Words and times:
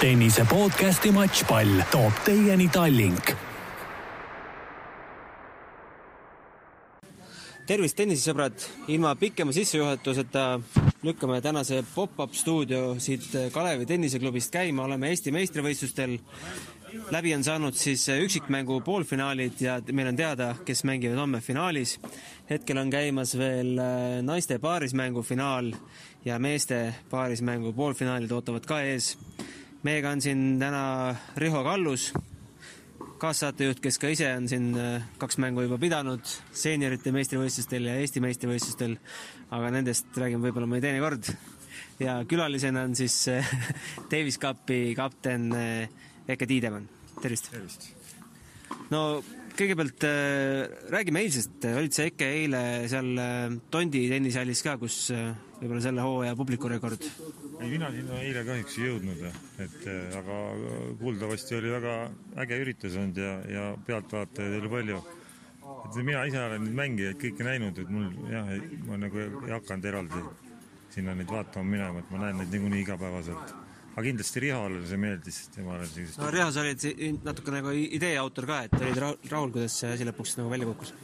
tennise 0.00 0.46
podcasti 0.48 1.10
Matšpall 1.12 1.82
toob 1.92 2.22
teieni 2.24 2.70
Tallink. 2.72 3.34
tervist, 7.68 7.94
tennisesõbrad, 8.00 8.64
ilma 8.90 9.12
pikema 9.14 9.52
sissejuhatuseta 9.54 10.44
lükkame 11.06 11.36
tänase 11.44 11.84
pop-up 11.94 12.32
stuudio 12.34 12.96
siit 12.98 13.28
Kalevi 13.52 13.86
tenniseklubist 13.86 14.50
käima, 14.50 14.88
oleme 14.88 15.12
Eesti 15.12 15.30
meistrivõistlustel. 15.36 16.16
läbi 17.10 17.34
on 17.34 17.44
saanud 17.44 17.74
siis 17.74 18.08
üksikmängu 18.08 18.80
poolfinaalid 18.80 19.60
ja 19.60 19.78
meil 19.92 20.08
on 20.08 20.16
teada, 20.16 20.54
kes 20.64 20.84
mängivad 20.84 21.18
homme 21.18 21.40
finaalis. 21.40 22.00
hetkel 22.50 22.78
on 22.78 22.90
käimas 22.90 23.38
veel 23.38 23.78
äh, 23.78 24.22
naiste 24.22 24.58
paarismängu 24.58 25.22
finaal 25.22 25.72
ja 26.24 26.38
meeste 26.38 26.94
paarismängu 27.10 27.72
poolfinaalid 27.72 28.30
ootavad 28.30 28.66
ka 28.66 28.80
ees 28.82 29.16
meiega 29.86 30.12
on 30.12 30.20
siin 30.20 30.58
täna 30.60 30.82
Riho 31.40 31.62
Kallus, 31.64 32.10
kaassaatejuht, 33.20 33.80
kes 33.84 33.98
ka 34.00 34.10
ise 34.12 34.28
on 34.36 34.48
siin 34.48 34.70
äh, 34.80 35.06
kaks 35.20 35.38
mängu 35.42 35.64
juba 35.64 35.78
pidanud 35.80 36.24
seeniorite 36.56 37.12
meistrivõistlustel 37.14 37.88
ja 37.88 37.96
Eesti 38.00 38.22
meistrivõistlustel, 38.24 38.96
aga 39.52 39.72
nendest 39.74 40.20
räägime 40.20 40.48
võib-olla 40.48 40.68
mõni 40.70 40.84
teine 40.84 41.02
kord. 41.02 41.32
ja 42.00 42.20
külalisena 42.28 42.84
on 42.88 42.96
siis 42.96 43.16
äh, 43.28 43.52
Davis 44.12 44.40
Cupi 44.40 44.94
kapten 44.96 45.50
äh, 45.56 45.88
Eke 46.28 46.46
Tiidemann, 46.46 46.88
tervist! 47.20 47.50
tervist! 47.52 47.90
no 48.90 49.22
kõigepealt 49.56 50.04
räägime 50.92 51.22
eilsest, 51.24 51.64
olid 51.70 51.94
sa 51.94 52.06
Eke 52.08 52.26
eile 52.40 52.62
seal 52.90 53.08
Tondi 53.72 54.04
tennisehallis 54.10 54.62
ka, 54.66 54.76
kus 54.80 54.96
võib-olla 55.60 55.82
selle 55.84 56.04
hooaja 56.04 56.36
publikurekord? 56.38 57.06
ei, 57.60 57.68
mina 57.68 57.90
sinna 57.92 58.20
eile 58.24 58.44
kahjuks 58.48 58.76
ei 58.78 58.86
jõudnud, 58.88 59.24
et 59.64 59.88
aga 60.20 60.36
kuuldavasti 61.00 61.58
oli 61.58 61.72
väga 61.74 61.96
äge 62.44 62.60
üritus 62.64 62.96
olnud 63.00 63.20
ja, 63.20 63.32
ja 63.52 63.64
pealtvaatajaid 63.86 64.60
oli 64.60 64.72
palju. 64.76 65.00
et 65.84 65.98
mina 66.04 66.24
ise 66.28 66.40
olen 66.44 66.64
neid 66.64 66.78
mängijaid 66.82 67.20
kõiki 67.24 67.48
näinud, 67.50 67.82
et 67.82 67.90
mul 67.92 68.32
jah, 68.32 68.54
ma 68.88 69.00
nagu 69.00 69.24
ei 69.24 69.56
hakanud 69.56 69.90
eraldi 69.92 70.24
sinna 70.90 71.14
neid 71.14 71.30
vaatama 71.30 71.76
minema, 71.76 72.00
et 72.00 72.10
ma 72.10 72.24
näen 72.24 72.40
neid 72.40 72.54
niikuinii 72.54 72.84
igapäevaselt. 72.86 73.54
Aga 73.94 74.06
kindlasti 74.06 74.44
Rihole 74.46 74.84
see 74.88 75.00
meeldis, 75.00 75.40
tema 75.54 75.76
oli 75.76 75.88
sellisest 75.90 76.22
no 76.22 76.30
Riho, 76.32 76.50
sa 76.54 76.64
olid 76.64 77.24
natuke 77.26 77.54
nagu 77.54 77.74
idee 77.74 78.16
autor 78.20 78.48
ka, 78.50 78.62
et 78.66 78.76
olid 78.80 79.00
rahul, 79.02 79.54
kuidas 79.54 79.80
see 79.82 79.94
asi 79.96 80.08
lõpuks 80.08 80.38
nagu 80.40 80.52
välja 80.52 80.70
kukkus? 80.70 80.94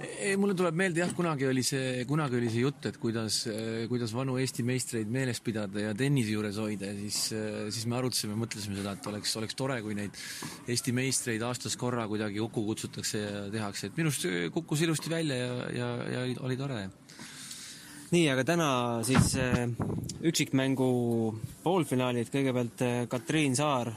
ei, 0.00 0.36
mulle 0.40 0.54
tuleb 0.56 0.76
meelde 0.78 1.02
jah, 1.02 1.10
kunagi 1.16 1.46
oli 1.48 1.62
see, 1.66 2.04
kunagi 2.08 2.38
oli 2.38 2.50
see 2.52 2.62
jutt, 2.64 2.86
et 2.90 2.98
kuidas, 3.00 3.40
kuidas 3.90 4.14
vanu 4.16 4.36
Eesti 4.40 4.64
meistreid 4.66 5.10
meeles 5.12 5.42
pidada 5.44 5.88
ja 5.88 5.94
tennise 5.96 6.34
juures 6.34 6.60
hoida 6.62 6.90
ja 6.90 6.96
siis, 6.98 7.20
siis 7.74 7.88
me 7.90 7.98
arutasime, 7.98 8.38
mõtlesime 8.38 8.78
seda, 8.78 8.94
et 8.96 9.10
oleks, 9.10 9.34
oleks 9.40 9.58
tore, 9.58 9.80
kui 9.84 9.96
neid 9.98 10.16
Eesti 10.70 10.94
meistreid 10.96 11.44
aastas 11.46 11.76
korra 11.80 12.06
kuidagi 12.10 12.40
kokku 12.42 12.64
kutsutakse 12.70 13.22
ja 13.24 13.44
tehakse, 13.52 13.90
et 13.90 14.00
minu 14.00 14.12
arust 14.12 14.28
kukkus 14.54 14.86
ilusti 14.86 15.12
välja 15.12 15.40
ja, 15.40 15.54
ja, 15.74 15.92
ja 16.14 16.26
oli 16.46 16.58
tore. 16.60 16.84
Nii, 18.10 18.26
aga 18.32 18.44
täna 18.46 18.68
siis 19.06 19.34
üksikmängu 20.26 20.90
poolfinaalid, 21.62 22.30
kõigepealt 22.32 22.82
Katriin 23.10 23.54
Saar 23.58 23.92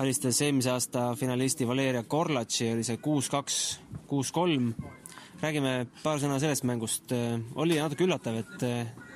alistas 0.00 0.40
eelmise 0.42 0.72
aasta 0.72 1.10
finalisti 1.18 1.68
Valeria 1.68 2.02
Korlatši, 2.02 2.70
oli 2.74 2.86
see 2.86 2.98
kuus-kaks, 3.02 3.60
kuus-kolm. 4.10 4.72
räägime 5.42 5.86
paar 6.02 6.18
sõna 6.20 6.38
sellest 6.40 6.64
mängust. 6.64 7.12
oli 7.54 7.78
natuke 7.78 8.04
üllatav, 8.04 8.36
et 8.36 8.66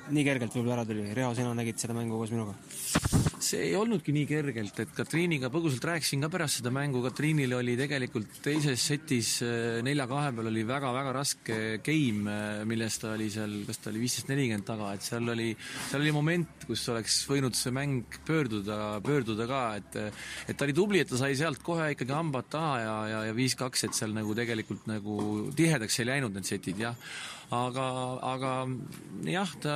nii 0.09 0.23
kergelt 0.23 0.53
võib-olla 0.55 0.79
ära 0.79 0.85
tuli. 0.85 1.13
Riho, 1.13 1.33
sina 1.35 1.53
nägid 1.53 1.81
seda 1.81 1.93
mängu 1.93 2.17
koos 2.17 2.31
minuga? 2.31 2.55
See 3.45 3.67
ei 3.69 3.75
olnudki 3.77 4.13
nii 4.15 4.25
kergelt, 4.29 4.79
et 4.81 4.93
Katriiniga 4.95 5.51
põgusalt 5.53 5.85
rääkisin 5.85 6.23
ka 6.25 6.29
pärast 6.33 6.61
seda 6.61 6.71
mängu, 6.73 7.01
Katriinil 7.05 7.53
oli 7.57 7.75
tegelikult 7.79 8.39
teises 8.45 8.81
setis 8.89 9.37
nelja-kahe 9.85 10.31
peal 10.35 10.49
oli 10.49 10.63
väga-väga 10.67 11.13
raske 11.15 11.57
game, 11.85 12.37
milles 12.69 12.97
ta 13.01 13.13
oli 13.13 13.29
seal, 13.33 13.57
kas 13.67 13.81
ta 13.81 13.91
oli 13.91 14.01
viisteist 14.03 14.31
nelikümmend 14.31 14.67
taga, 14.67 14.91
et 14.95 15.05
seal 15.05 15.29
oli, 15.35 15.51
seal 15.89 16.03
oli 16.03 16.15
moment, 16.15 16.65
kus 16.69 16.87
oleks 16.93 17.19
võinud 17.29 17.57
see 17.57 17.73
mäng 17.75 18.19
pöörduda, 18.27 18.79
pöörduda 19.05 19.49
ka, 19.49 19.63
et 19.81 19.99
et 20.49 20.57
ta 20.57 20.65
oli 20.67 20.75
tubli, 20.75 21.01
et 21.03 21.09
ta 21.11 21.19
sai 21.19 21.37
sealt 21.37 21.61
kohe 21.65 21.91
ikkagi 21.93 22.15
hambad 22.15 22.49
taha 22.51 22.75
ja, 22.81 22.95
ja, 23.11 23.21
ja 23.29 23.37
viis-kaks, 23.37 23.87
et 23.87 23.97
seal 23.97 24.15
nagu 24.15 24.35
tegelikult 24.37 24.87
nagu 24.89 25.19
tihedaks 25.55 26.01
ei 26.01 26.09
läinud 26.11 26.35
need 26.35 26.49
setid, 26.49 26.79
jah. 26.81 26.97
aga, 27.53 27.85
aga 28.33 28.53
jah, 29.29 29.51
ta 29.61 29.75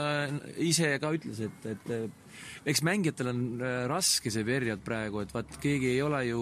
ise 0.57 0.95
ka 1.01 1.13
ütles, 1.15 1.43
et, 1.45 1.69
et 1.75 2.28
eks 2.69 2.81
mängijatel 2.85 3.31
on 3.31 3.41
raske 3.89 4.31
see 4.33 4.45
periood 4.47 4.81
praegu, 4.85 5.23
et 5.23 5.33
vaat 5.33 5.57
keegi 5.61 5.93
ei 5.93 6.01
ole 6.05 6.23
ju, 6.27 6.41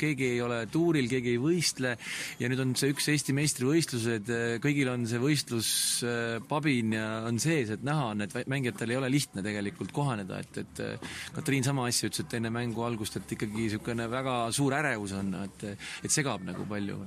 keegi 0.00 0.30
ei 0.34 0.40
ole 0.44 0.60
tuuril, 0.72 1.08
keegi 1.10 1.34
ei 1.34 1.42
võistle. 1.42 1.94
Ja 2.40 2.50
nüüd 2.50 2.62
on 2.64 2.74
see 2.78 2.92
üks 2.94 3.08
Eesti 3.12 3.34
meistrivõistlused, 3.36 4.32
kõigil 4.64 4.92
on 4.92 5.06
see 5.08 5.22
võistluspabin 5.22 6.96
ja 6.98 7.08
on 7.28 7.40
sees, 7.42 7.72
et 7.74 7.84
näha 7.86 8.12
on, 8.12 8.24
et 8.26 8.36
mängijatel 8.48 8.94
ei 8.94 9.00
ole 9.00 9.12
lihtne 9.12 9.44
tegelikult 9.44 9.92
kohaneda, 9.96 10.40
et, 10.44 10.62
et 10.64 11.34
Katriin 11.36 11.66
sama 11.66 11.88
asja 11.88 12.08
ütles, 12.08 12.24
et 12.24 12.38
enne 12.38 12.52
mängu 12.54 12.84
algust, 12.86 13.18
et 13.20 13.36
ikkagi 13.36 13.64
niisugune 13.64 14.08
väga 14.10 14.40
suur 14.54 14.76
ärevus 14.78 15.14
on, 15.18 15.34
et, 15.44 15.68
et 16.04 16.12
segab 16.12 16.44
nagu 16.46 16.66
palju. 16.68 17.02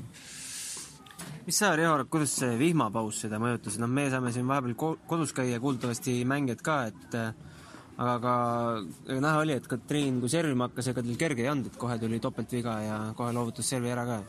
Mis 1.45 1.57
sa, 1.57 1.71
Riho, 1.77 1.91
arvad, 1.93 2.09
kuidas 2.13 2.33
see 2.37 2.53
vihmapaus 2.57 3.23
seda 3.23 3.39
mõjutas, 3.41 3.77
noh, 3.81 3.89
me 3.89 4.07
saame 4.13 4.31
siin 4.33 4.47
vahepeal 4.49 4.97
kodus 5.09 5.33
käia, 5.37 5.59
kuuldavasti 5.61 6.21
mängijad 6.29 6.61
ka, 6.65 6.77
et 6.91 7.17
aga 8.01 8.35
ka 9.05 9.17
näha 9.21 9.41
oli, 9.43 9.57
et 9.57 9.67
Katriin, 9.69 10.19
kui 10.21 10.31
servima 10.31 10.69
hakkas, 10.69 10.91
ega 10.91 11.03
tal 11.05 11.19
kerge 11.19 11.45
ei 11.45 11.51
olnud, 11.51 11.69
et 11.69 11.77
kohe 11.81 11.97
tuli 12.01 12.19
topeltviga 12.23 12.77
ja 12.85 12.97
kohe 13.17 13.33
loovutas 13.35 13.69
servi 13.69 13.91
ära 13.93 14.05
ka 14.07 14.21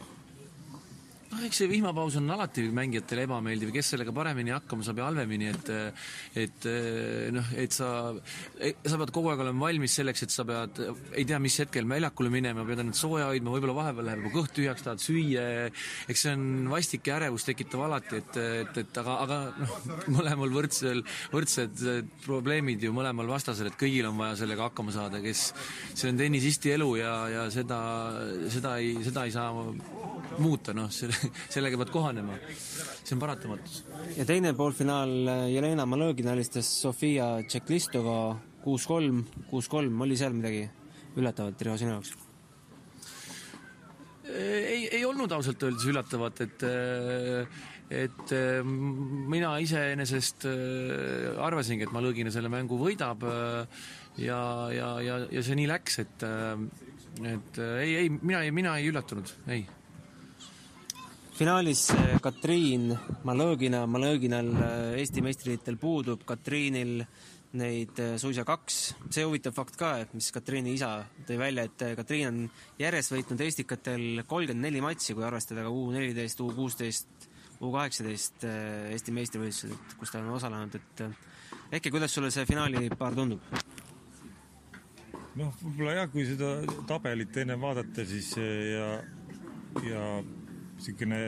noh, 1.32 1.42
eks 1.46 1.62
see 1.62 1.70
vihmapaus 1.70 2.16
on 2.20 2.28
alati 2.34 2.64
mängijatele 2.74 3.24
ebameeldiv, 3.26 3.72
kes 3.74 3.92
sellega 3.94 4.12
paremini 4.14 4.52
hakkama 4.54 4.84
saab 4.84 5.00
ja 5.00 5.08
halvemini, 5.08 5.48
et 5.52 5.70
et 6.42 6.66
noh, 7.34 7.52
et 7.58 7.72
sa, 7.74 7.88
sa 8.12 8.98
pead 9.00 9.12
kogu 9.14 9.32
aeg 9.32 9.44
olema 9.44 9.66
valmis 9.66 9.96
selleks, 9.98 10.26
et 10.26 10.34
sa 10.34 10.44
pead, 10.48 10.80
ei 11.16 11.24
tea, 11.28 11.40
mis 11.42 11.56
hetkel 11.62 11.88
väljakule 11.88 12.32
minema, 12.32 12.66
pead 12.68 12.82
ennast 12.84 13.04
sooja 13.04 13.30
hoidma, 13.30 13.54
võib-olla 13.54 13.76
vahepeal 13.78 14.08
läheb 14.10 14.26
juba 14.26 14.34
kõht 14.36 14.54
tühjaks, 14.58 14.84
tahad 14.86 15.02
süüa, 15.02 15.46
eks 16.12 16.26
see 16.26 16.34
on 16.36 16.46
vastik 16.72 17.08
ja 17.08 17.18
ärevust 17.20 17.48
tekitav 17.48 17.86
alati, 17.88 18.20
et, 18.22 18.40
et, 18.62 18.82
et 18.84 19.02
aga, 19.02 19.18
aga 19.24 19.40
noh, 19.62 19.76
mõlemal 20.18 20.52
võrdsel, 20.58 21.02
võrdsed 21.32 21.84
probleemid 22.26 22.84
ju 22.84 22.92
mõlemal 22.96 23.30
vastasel, 23.32 23.70
et 23.70 23.80
kõigil 23.80 24.08
on 24.10 24.20
vaja 24.20 24.36
sellega 24.42 24.68
hakkama 24.68 24.94
saada, 24.94 25.22
kes, 25.24 25.48
see 25.94 26.12
on 26.12 26.20
tennisisti 26.20 26.76
elu 26.76 26.90
ja, 27.00 27.14
ja 27.32 27.48
seda, 27.54 27.80
seda 28.52 28.76
ei, 28.82 28.94
seda 29.06 29.26
ei 29.28 29.34
saa 29.34 29.50
muuta, 30.42 30.76
noh, 30.76 30.90
selle 30.92 31.21
sellega 31.54 31.78
pead 31.80 31.92
kohanema. 31.94 32.38
see 33.02 33.16
on 33.16 33.22
paratamatus. 33.22 33.82
ja 34.16 34.26
teine 34.28 34.54
poolfinaal, 34.58 35.14
Jelena 35.52 35.86
Malõgin 35.88 36.30
alistas 36.32 36.68
Sofia 36.82 37.34
Tšeklistova 37.46 38.18
kuus-kolm, 38.62 39.24
kuus-kolm, 39.50 40.04
oli 40.06 40.18
seal 40.18 40.36
midagi 40.36 40.66
üllatavat, 41.18 41.66
Riho, 41.66 41.78
sinu 41.80 41.96
jaoks? 41.96 42.14
ei, 44.32 44.86
ei 44.88 45.04
olnud 45.04 45.32
ausalt 45.34 45.62
öeldes 45.66 45.86
üllatavat, 45.90 46.44
et 46.46 46.66
et 47.92 48.30
mina 49.28 49.50
iseenesest 49.60 50.46
arvasingi, 50.48 51.84
et 51.84 51.92
Malõgina 51.92 52.32
selle 52.32 52.48
mängu 52.52 52.78
võidab 52.80 53.26
ja, 54.16 54.40
ja, 54.72 54.88
ja, 55.04 55.18
ja 55.26 55.44
see 55.44 55.58
nii 55.58 55.68
läks, 55.68 56.00
et 56.06 56.26
et 57.28 57.62
ei, 57.82 57.94
ei, 58.04 58.10
mina 58.14 58.40
ei, 58.46 58.54
mina 58.54 58.78
ei 58.80 58.88
üllatunud, 58.88 59.36
ei 59.52 59.66
finaalis 61.36 61.88
Katriin 62.22 62.92
Malõgina, 63.26 63.84
Malõginal 63.90 64.50
Eesti 64.98 65.22
meistritiitel 65.24 65.78
puudub, 65.80 66.24
Katriinil 66.28 67.02
neid 67.58 67.98
suisa 68.20 68.44
kaks. 68.48 68.94
see 69.10 69.24
huvitav 69.26 69.52
fakt 69.56 69.76
ka, 69.76 69.92
et 70.04 70.14
mis 70.16 70.30
Katriini 70.32 70.72
isa 70.76 71.04
tõi 71.28 71.38
välja, 71.40 71.66
et 71.68 71.84
Katriin 71.96 72.28
on 72.28 72.40
järjest 72.80 73.12
võitnud 73.12 73.44
Estikatel 73.44 74.24
kolmkümmend 74.26 74.66
neli 74.68 74.80
matši, 74.80 75.14
kui 75.14 75.24
arvestada 75.24 75.66
ka 75.66 75.70
U 75.70 75.90
neliteist, 75.92 76.40
U 76.40 76.48
kuusteist, 76.56 77.28
U 77.60 77.72
kaheksateist 77.72 78.46
Eesti 78.46 79.12
meistrivõistlused, 79.12 79.96
kus 80.00 80.10
ta 80.10 80.22
on 80.22 80.32
osalenud, 80.38 80.80
et 80.80 81.06
Eke, 81.72 81.90
kuidas 81.90 82.12
sulle 82.12 82.30
see 82.30 82.44
finaalipaar 82.48 83.16
tundub? 83.16 83.40
noh, 85.36 85.52
võib-olla 85.62 85.94
jah, 85.96 86.08
kui 86.12 86.26
seda 86.28 86.48
tabelit 86.88 87.36
enne 87.40 87.56
vaadata, 87.60 88.04
siis 88.04 88.34
ja, 88.36 88.88
ja 89.86 90.02
niisugune 90.82 91.18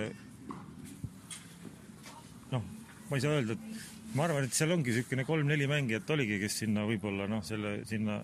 noh, 2.51 2.65
ma 3.09 3.17
ei 3.17 3.23
saa 3.23 3.37
öelda, 3.39 3.55
et 3.55 4.17
ma 4.19 4.27
arvan, 4.27 4.47
et 4.47 4.57
seal 4.57 4.75
ongi 4.75 4.91
niisugune 4.91 5.27
kolm-neli 5.29 5.69
mängijat 5.71 6.11
oligi, 6.11 6.41
kes 6.43 6.59
sinna 6.65 6.87
võib-olla 6.89 7.29
noh, 7.31 7.43
selle 7.47 7.77
sinna 7.89 8.19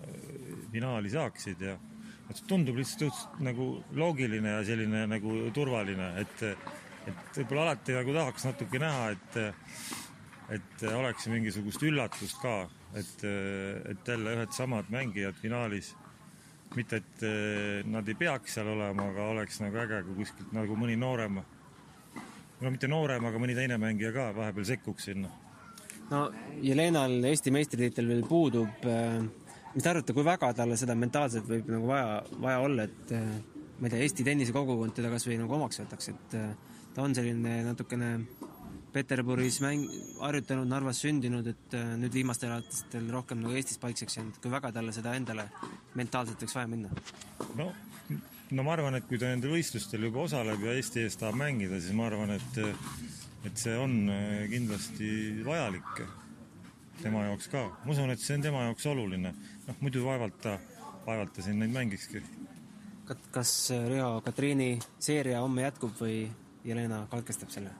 finaali 0.73 1.11
saaksid 1.13 1.63
ja 1.67 1.77
tundub 2.47 2.77
lihtsalt 2.79 3.11
suhteliselt 3.11 3.41
nagu 3.43 3.65
loogiline 3.99 4.53
ja 4.57 4.61
selline 4.67 5.07
nagu 5.11 5.33
turvaline, 5.55 6.13
et 6.21 6.45
et 7.09 7.39
võib-olla 7.41 7.65
alati 7.65 7.95
nagu 7.97 8.13
tahaks 8.15 8.45
natuke 8.47 8.79
näha, 8.79 9.09
et 9.15 9.39
et 10.51 10.85
oleks 10.91 11.27
mingisugust 11.31 11.83
üllatust 11.87 12.39
ka, 12.43 12.55
et, 12.99 13.23
et 13.23 14.07
jälle 14.07 14.35
ühed 14.35 14.51
samad 14.55 14.89
mängijad 14.91 15.37
finaalis 15.39 15.93
mitte, 16.79 17.01
et 17.01 17.23
eh, 17.27 17.81
nad 17.89 18.07
ei 18.07 18.17
peaks 18.17 18.57
seal 18.57 18.71
olema, 18.73 19.09
aga 19.11 19.27
oleks 19.33 19.61
nagu 19.63 19.79
äge, 19.83 20.01
kui 20.07 20.21
kuskilt 20.21 20.53
nagu 20.55 20.77
mõni 20.79 20.97
noorem, 20.99 21.41
no 22.61 22.73
mitte 22.73 22.89
noorem, 22.91 23.25
aga 23.27 23.41
mõni 23.41 23.55
teine 23.57 23.79
mängija 23.81 24.13
ka 24.15 24.29
vahepeal 24.37 24.67
sekkuks 24.71 25.09
sinna. 25.11 25.31
no 26.11 26.25
Jelenal 26.61 27.17
Eesti 27.29 27.53
meistritiitel 27.55 28.07
veel 28.07 28.23
puudub. 28.27 28.87
mis 29.73 29.83
te 29.83 29.89
arvate, 29.89 30.13
kui 30.13 30.27
väga 30.27 30.53
talle 30.53 30.77
seda 30.77 30.95
mentaalselt 30.95 31.47
võib 31.47 31.71
nagu 31.71 31.87
vaja, 31.87 32.21
vaja 32.39 32.59
olla, 32.59 32.83
et 32.83 33.15
ma 33.79 33.87
ei 33.87 33.93
tea, 33.93 34.03
Eesti 34.05 34.27
tennisekogukond 34.27 34.95
teda 34.95 35.11
kasvõi 35.13 35.39
nagu 35.41 35.59
omaks 35.59 35.83
võtaks, 35.83 36.11
et 36.13 36.39
ta 36.95 37.03
on 37.03 37.15
selline 37.15 37.61
natukene 37.67 38.15
Peterburis 38.91 39.61
mäng, 39.63 39.85
harjutanud, 40.19 40.67
Narvas 40.67 40.99
sündinud, 41.05 41.47
et 41.47 41.75
äh, 41.77 41.93
nüüd 41.99 42.15
viimastel 42.15 42.51
aastatel 42.57 43.07
rohkem 43.13 43.39
nagu 43.43 43.55
Eestis 43.55 43.79
paikseks 43.79 44.17
jäänud, 44.17 44.39
kui 44.43 44.51
väga 44.51 44.73
talle 44.75 44.91
seda 44.95 45.15
endale 45.15 45.47
mentaalselt 45.95 46.43
võiks 46.43 46.57
vaja 46.57 46.67
minna? 46.71 46.91
no, 47.55 47.69
no 48.51 48.65
ma 48.67 48.75
arvan, 48.75 48.99
et 48.99 49.07
kui 49.07 49.19
ta 49.21 49.31
nendel 49.31 49.55
võistlustel 49.55 50.09
juba 50.09 50.25
osaleb 50.25 50.65
ja 50.67 50.75
Eesti 50.75 51.05
eest 51.05 51.21
tahab 51.23 51.39
mängida, 51.39 51.79
siis 51.79 51.95
ma 51.95 52.09
arvan, 52.11 52.35
et 52.35 52.63
et 53.47 53.57
see 53.57 53.77
on 53.79 53.95
äh, 54.11 54.49
kindlasti 54.51 55.11
vajalik 55.45 56.03
tema 57.01 57.23
jaoks 57.25 57.47
ka. 57.49 57.63
ma 57.85 57.93
usun, 57.93 58.11
et 58.13 58.21
see 58.21 58.35
on 58.37 58.43
tema 58.45 58.65
jaoks 58.67 58.85
oluline. 58.91 59.33
noh, 59.67 59.79
muidu 59.81 60.03
vaevalt 60.05 60.37
ta, 60.43 60.57
vaevalt 61.05 61.33
ta 61.33 61.45
siin 61.45 61.59
neid 61.63 61.71
mängikski. 61.73 62.21
kas 63.31 63.53
Riho 63.87 64.21
Katriini 64.25 64.73
seeria 64.99 65.41
homme 65.41 65.65
jätkub 65.65 65.95
või 66.03 66.25
Jelena 66.65 67.05
katkestab 67.09 67.49
selle? 67.55 67.73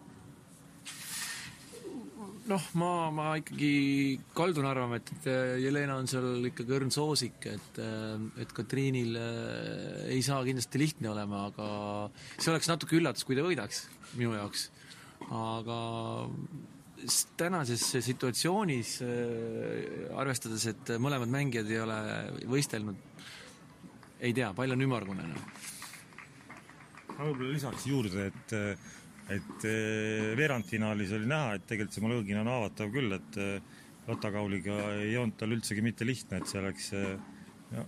Noh, 2.51 2.65
ma, 2.79 2.91
ma 3.13 3.27
ikkagi 3.39 4.19
kaldun 4.35 4.67
arvama, 4.67 4.99
et, 4.99 5.11
äh, 5.29 5.55
Jelena 5.63 5.97
on 5.99 6.09
seal 6.09 6.49
ikkagi 6.49 6.75
õrn 6.77 6.91
soosik, 6.93 7.45
et, 7.51 7.79
äh, 7.81 8.17
et 8.43 8.51
Katriinil 8.55 9.15
äh, 9.19 10.11
ei 10.15 10.21
saa 10.25 10.41
kindlasti 10.47 10.81
lihtne 10.81 11.11
olema, 11.13 11.45
aga 11.51 11.69
see 12.37 12.51
oleks 12.53 12.69
natuke 12.71 12.97
üllatus, 12.99 13.25
kui 13.27 13.37
ta 13.37 13.45
võidaks 13.45 13.85
minu 14.19 14.35
jaoks. 14.35 14.69
aga 15.31 15.79
tänases 17.37 17.81
situatsioonis, 18.05 18.95
arvestades, 20.21 20.65
et 20.69 20.91
mõlemad 21.01 21.29
mängijad 21.33 21.69
ei 21.69 21.79
ole 21.81 21.97
võistelnud, 22.49 22.97
ei 24.21 24.33
tea, 24.37 24.51
pall 24.57 24.73
on 24.75 24.85
ümmargune. 24.85 25.25
Noh. 25.29 25.45
ma 27.15 27.29
võib-olla 27.29 27.53
lisaks 27.53 27.87
juurde, 27.89 28.27
et 28.29 28.57
et 29.29 29.65
eh, 29.67 30.31
veerandfinaalis 30.37 31.13
oli 31.17 31.29
näha, 31.29 31.55
et 31.57 31.67
tegelikult 31.69 31.97
see 31.97 32.05
Malõgin 32.05 32.41
on 32.41 32.49
haavatav 32.51 32.91
küll, 32.93 33.13
et 33.17 33.39
eh, 33.41 33.77
Kauliga 34.11 34.75
ei 34.99 35.13
olnud 35.15 35.37
tal 35.39 35.53
üldsegi 35.55 35.83
mitte 35.85 36.03
lihtne, 36.07 36.41
et 36.41 36.49
see 36.49 36.59
oleks 36.59 36.89
eh, 36.97 37.13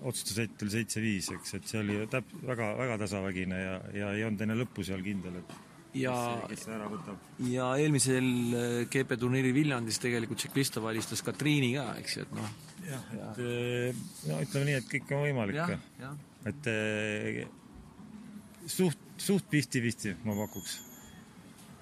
otsustushetkel 0.07 0.69
seitse-viis, 0.71 1.33
eks, 1.35 1.57
et 1.57 1.67
see 1.67 1.81
oli 1.81 1.99
täp-, 2.11 2.31
väga, 2.47 2.69
väga 2.79 2.97
tasavägine 3.01 3.59
ja, 3.59 3.77
ja 3.97 4.11
ei 4.15 4.23
olnud 4.27 4.43
enne 4.45 4.55
lõppu 4.61 4.85
seal 4.87 5.03
kindel, 5.03 5.41
et 5.41 5.55
ja, 5.99 6.13
kes 6.47 6.63
see 6.67 6.75
ära 6.77 6.87
võtab. 6.91 7.25
ja 7.49 7.67
eelmisel 7.81 8.29
GP 8.93 9.17
turniiril 9.19 9.57
Viljandis 9.57 9.99
tegelikult 10.01 10.39
Tšeklistov 10.39 10.87
alistas 10.89 11.25
Katriini 11.25 11.73
ka, 11.75 11.89
eks 11.99 12.15
ju, 12.15 12.23
et 12.23 12.37
noh. 12.37 12.55
jah, 12.87 13.11
et 13.17 13.43
no 14.29 14.39
ütleme 14.45 14.69
nii, 14.69 14.79
et 14.79 14.89
kõik 14.95 15.13
on 15.17 15.27
võimalik. 15.27 15.75
et 16.53 16.71
suht, 18.71 19.05
suht 19.19 19.51
pisti-pisti 19.51 20.15
ma 20.23 20.39
pakuks 20.45 20.92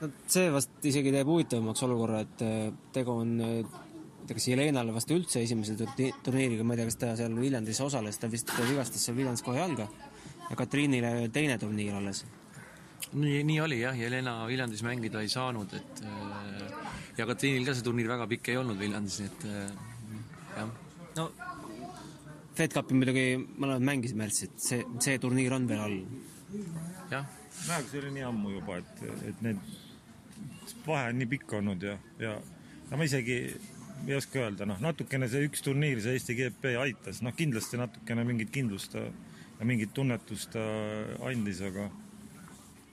no 0.01 0.12
see 0.31 0.50
vast 0.53 0.89
isegi 0.92 1.13
teeb 1.13 1.30
huvitavamaks 1.30 1.88
olukorra, 1.88 2.25
et 2.25 2.44
äh, 2.45 2.68
tegu 2.94 3.15
on 3.21 3.38
ma 3.42 3.51
ei 3.57 4.27
tea, 4.27 4.38
kas 4.38 4.48
Jelenale 4.51 4.94
vast 4.94 5.12
üldse 5.13 5.42
esimese 5.42 5.75
turniiriga, 6.24 6.65
ma 6.65 6.75
ei 6.75 6.81
tea, 6.81 6.89
kas 6.92 7.00
ta 7.01 7.15
seal 7.19 7.33
Viljandis 7.38 7.81
osales, 7.83 8.19
ta 8.21 8.30
vist 8.31 8.51
vigastas 8.69 9.07
seal 9.07 9.18
Viljandis 9.18 9.44
kohe 9.45 9.57
jalga 9.57 9.88
ja 10.50 10.57
Katriinile 10.59 11.30
teine 11.33 11.57
turniir 11.62 11.95
alles. 11.98 12.25
nii, 13.13 13.42
nii 13.44 13.59
oli 13.62 13.81
jah, 13.81 13.98
Jelena 13.98 14.45
Viljandis 14.48 14.83
mängida 14.86 15.21
ei 15.21 15.30
saanud, 15.30 15.74
et 15.74 16.04
äh, 16.06 16.71
ja 17.18 17.27
Katriinil 17.27 17.65
ka 17.65 17.75
see 17.75 17.88
turniir 17.88 18.12
väga 18.12 18.27
pikk 18.30 18.51
ei 18.54 18.59
olnud 18.62 18.80
Viljandis, 18.80 19.19
nii 19.21 19.31
et 19.31 19.45
äh, 19.50 19.71
jah. 20.57 20.74
no 21.18 21.30
Fed 22.56 22.74
Cupi 22.75 22.97
muidugi 22.97 23.25
mõlemad 23.39 23.86
mängisid 23.88 24.18
märtsis, 24.19 24.51
et 24.51 24.65
see, 24.65 24.81
see 25.01 25.21
turniir 25.24 25.56
on 25.56 25.69
veel 25.69 25.86
all. 25.86 26.01
jah. 27.09 27.25
nojah, 27.25 27.77
aga 27.80 27.88
see 27.88 28.04
oli 28.04 28.18
nii 28.19 28.27
ammu 28.27 28.57
juba, 28.59 28.81
et, 28.83 29.07
et 29.31 29.47
need 29.47 29.80
vahe 30.88 31.12
on 31.12 31.19
nii 31.22 31.30
pikk 31.36 31.54
olnud 31.60 31.83
ja, 31.86 31.98
ja 32.19 32.36
no 32.89 33.00
ma 33.00 33.07
isegi 33.07 33.38
ei 34.07 34.16
oska 34.18 34.39
öelda, 34.42 34.66
noh, 34.66 34.80
natukene 34.81 35.28
see 35.30 35.45
üks 35.45 35.62
turniir, 35.66 36.00
see 36.01 36.16
Eesti 36.18 36.36
GP 36.39 36.75
aitas, 36.81 37.22
noh, 37.22 37.36
kindlasti 37.38 37.78
natukene 37.78 38.24
mingit 38.25 38.50
kindlust 38.54 38.95
ja 38.98 39.68
mingit 39.68 39.94
tunnetust 39.94 40.56
ta 40.56 40.63
andis, 41.30 41.62
aga 41.68 41.89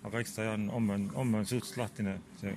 aga 0.05 0.21
eks 0.21 0.37
ta 0.37 0.51
on, 0.53 0.69
homme 0.73 0.99
on, 0.99 1.09
homme 1.17 1.41
on 1.41 1.49
suhteliselt 1.49 1.81
lahtine 1.81 2.19
see 2.41 2.53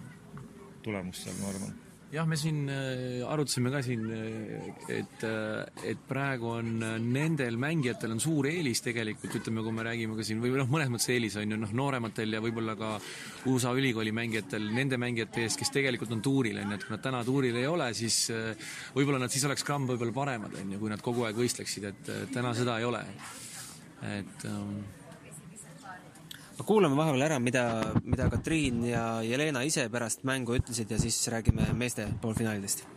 tulemus 0.84 1.24
seal, 1.24 1.40
ma 1.40 1.54
arvan 1.54 1.80
jah, 2.12 2.28
me 2.28 2.38
siin 2.40 2.66
äh, 2.72 3.22
arutasime 3.28 3.72
ka 3.72 3.82
siin, 3.86 4.04
äh, 4.12 4.68
et, 4.92 5.24
äh, 5.28 5.84
et 5.94 6.02
praegu 6.08 6.52
on 6.58 6.84
nendel 7.06 7.58
mängijatel 7.62 8.16
on 8.16 8.22
suur 8.24 8.50
eelis 8.52 8.84
tegelikult, 8.84 9.38
ütleme, 9.40 9.64
kui 9.64 9.76
me 9.76 9.86
räägime 9.88 10.18
ka 10.20 10.26
siin, 10.28 10.42
või 10.44 10.54
noh, 10.60 10.70
mõnes 10.72 10.92
mõttes 10.92 11.12
eelis 11.14 11.38
on 11.40 11.56
ju 11.56 11.60
noh, 11.62 11.74
noorematel 11.82 12.38
ja 12.38 12.44
võib-olla 12.44 12.76
ka 12.80 12.94
USA 13.52 13.74
ülikooli 13.78 14.14
mängijatel, 14.16 14.68
nende 14.76 15.00
mängijate 15.02 15.46
ees, 15.46 15.58
kes 15.60 15.72
tegelikult 15.74 16.12
on 16.16 16.24
tuuril, 16.26 16.60
on 16.62 16.76
ju, 16.76 16.80
et 16.80 16.88
kui 16.88 16.96
nad 16.96 17.06
täna 17.06 17.24
tuuril 17.28 17.60
ei 17.62 17.68
ole, 17.70 17.92
siis 17.98 18.24
võib-olla 18.96 19.24
nad 19.24 19.34
siis 19.34 19.48
oleks 19.48 19.66
gramm 19.68 19.88
võib-olla 19.92 20.16
paremad, 20.16 20.58
on 20.62 20.76
ju, 20.76 20.82
kui 20.84 20.92
nad 20.92 21.04
kogu 21.06 21.28
aeg 21.28 21.40
võistleksid, 21.40 21.92
et 21.94 22.16
täna 22.36 22.56
seda 22.58 22.80
ei 22.82 22.90
ole. 22.90 23.06
et 24.02 24.50
um, 24.50 24.82
kuulame 26.66 26.98
vahepeal 26.98 27.28
ära, 27.28 27.40
mida, 27.40 27.66
mida 28.04 28.30
Katriin 28.30 28.86
ja 28.90 29.22
Jelena 29.26 29.64
ise 29.68 29.88
pärast 29.90 30.26
mängu 30.28 30.56
ütlesid 30.58 30.92
ja 30.92 31.00
siis 31.00 31.22
räägime 31.28 31.74
meeste 31.74 32.08
poolfinaalidest. 32.22 32.88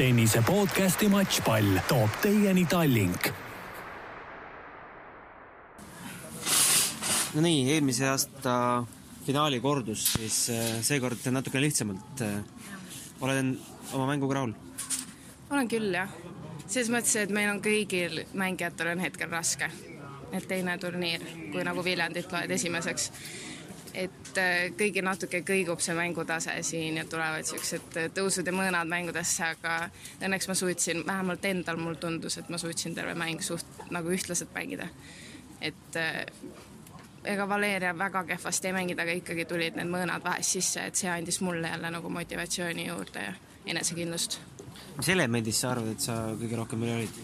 tennise 0.00 0.40
podcasti 0.46 1.10
Matšpall 1.12 1.82
toob 1.88 2.14
teieni 2.22 2.62
Tallink. 2.64 3.26
no 7.34 7.42
nii, 7.44 7.66
eelmise 7.74 8.08
aasta 8.08 8.54
finaali 9.26 9.60
kordus 9.60 10.06
siis 10.14 10.38
äh, 10.54 10.80
seekord 10.82 11.28
natukene 11.30 11.66
lihtsamalt. 11.66 12.24
Äh, 12.24 12.40
olen 13.20 13.52
oma 13.92 14.08
mänguga 14.08 14.40
rahul? 14.40 14.56
Olen 15.50 15.68
küll, 15.68 15.92
jah 15.94 16.10
selles 16.70 16.90
mõttes, 16.92 17.16
et 17.18 17.30
meil 17.34 17.50
on 17.50 17.60
kõigil 17.62 18.24
mängijatel 18.38 18.92
on 18.94 19.02
hetkel 19.02 19.30
raske. 19.30 19.70
et 20.32 20.44
teine 20.46 20.76
turniir, 20.78 21.22
kui 21.50 21.64
nagu 21.66 21.82
Viljandit 21.84 22.32
loed 22.32 22.50
esimeseks. 22.50 23.10
et 23.94 24.38
äh, 24.38 24.70
kõigil 24.78 25.02
natuke 25.04 25.40
kõigub 25.42 25.80
see 25.80 25.94
mängutase 25.94 26.62
siin 26.62 26.96
ja 26.96 27.04
tulevad 27.04 27.44
siuksed 27.44 27.96
äh, 27.96 28.10
tõusud 28.14 28.46
ja 28.46 28.52
mõõnad 28.52 28.86
mängudesse, 28.86 29.44
aga 29.44 29.90
õnneks 30.22 30.48
ma 30.48 30.54
suutsin, 30.54 31.02
vähemalt 31.06 31.44
endal 31.44 31.76
mul 31.76 31.94
tundus, 31.94 32.38
et 32.38 32.48
ma 32.48 32.58
suutsin 32.58 32.94
terve 32.94 33.14
mäng 33.14 33.42
suht 33.42 33.66
nagu 33.90 34.10
ühtlaselt 34.10 34.54
mängida. 34.54 34.88
et 35.60 35.96
äh, 35.96 36.24
ega 37.24 37.48
Valeria 37.48 37.98
väga 37.98 38.24
kehvasti 38.24 38.68
ei 38.68 38.72
mänginud, 38.72 39.02
aga 39.02 39.12
ikkagi 39.12 39.44
tulid 39.44 39.76
need 39.76 39.90
mõõnad 39.90 40.24
vahest 40.24 40.50
sisse, 40.50 40.86
et 40.86 40.94
see 40.94 41.10
andis 41.10 41.40
mulle 41.40 41.68
jälle 41.68 41.90
nagu 41.90 42.08
motivatsiooni 42.08 42.86
juurde 42.86 43.26
ja 43.26 43.34
enesekindlust 43.66 44.40
mis 45.00 45.08
elemendist 45.08 45.64
sa 45.64 45.70
arvad, 45.72 45.94
et 45.94 46.04
sa 46.04 46.16
kõige 46.36 46.58
rohkem 46.60 46.82
üle 46.84 46.98
olid? 47.00 47.20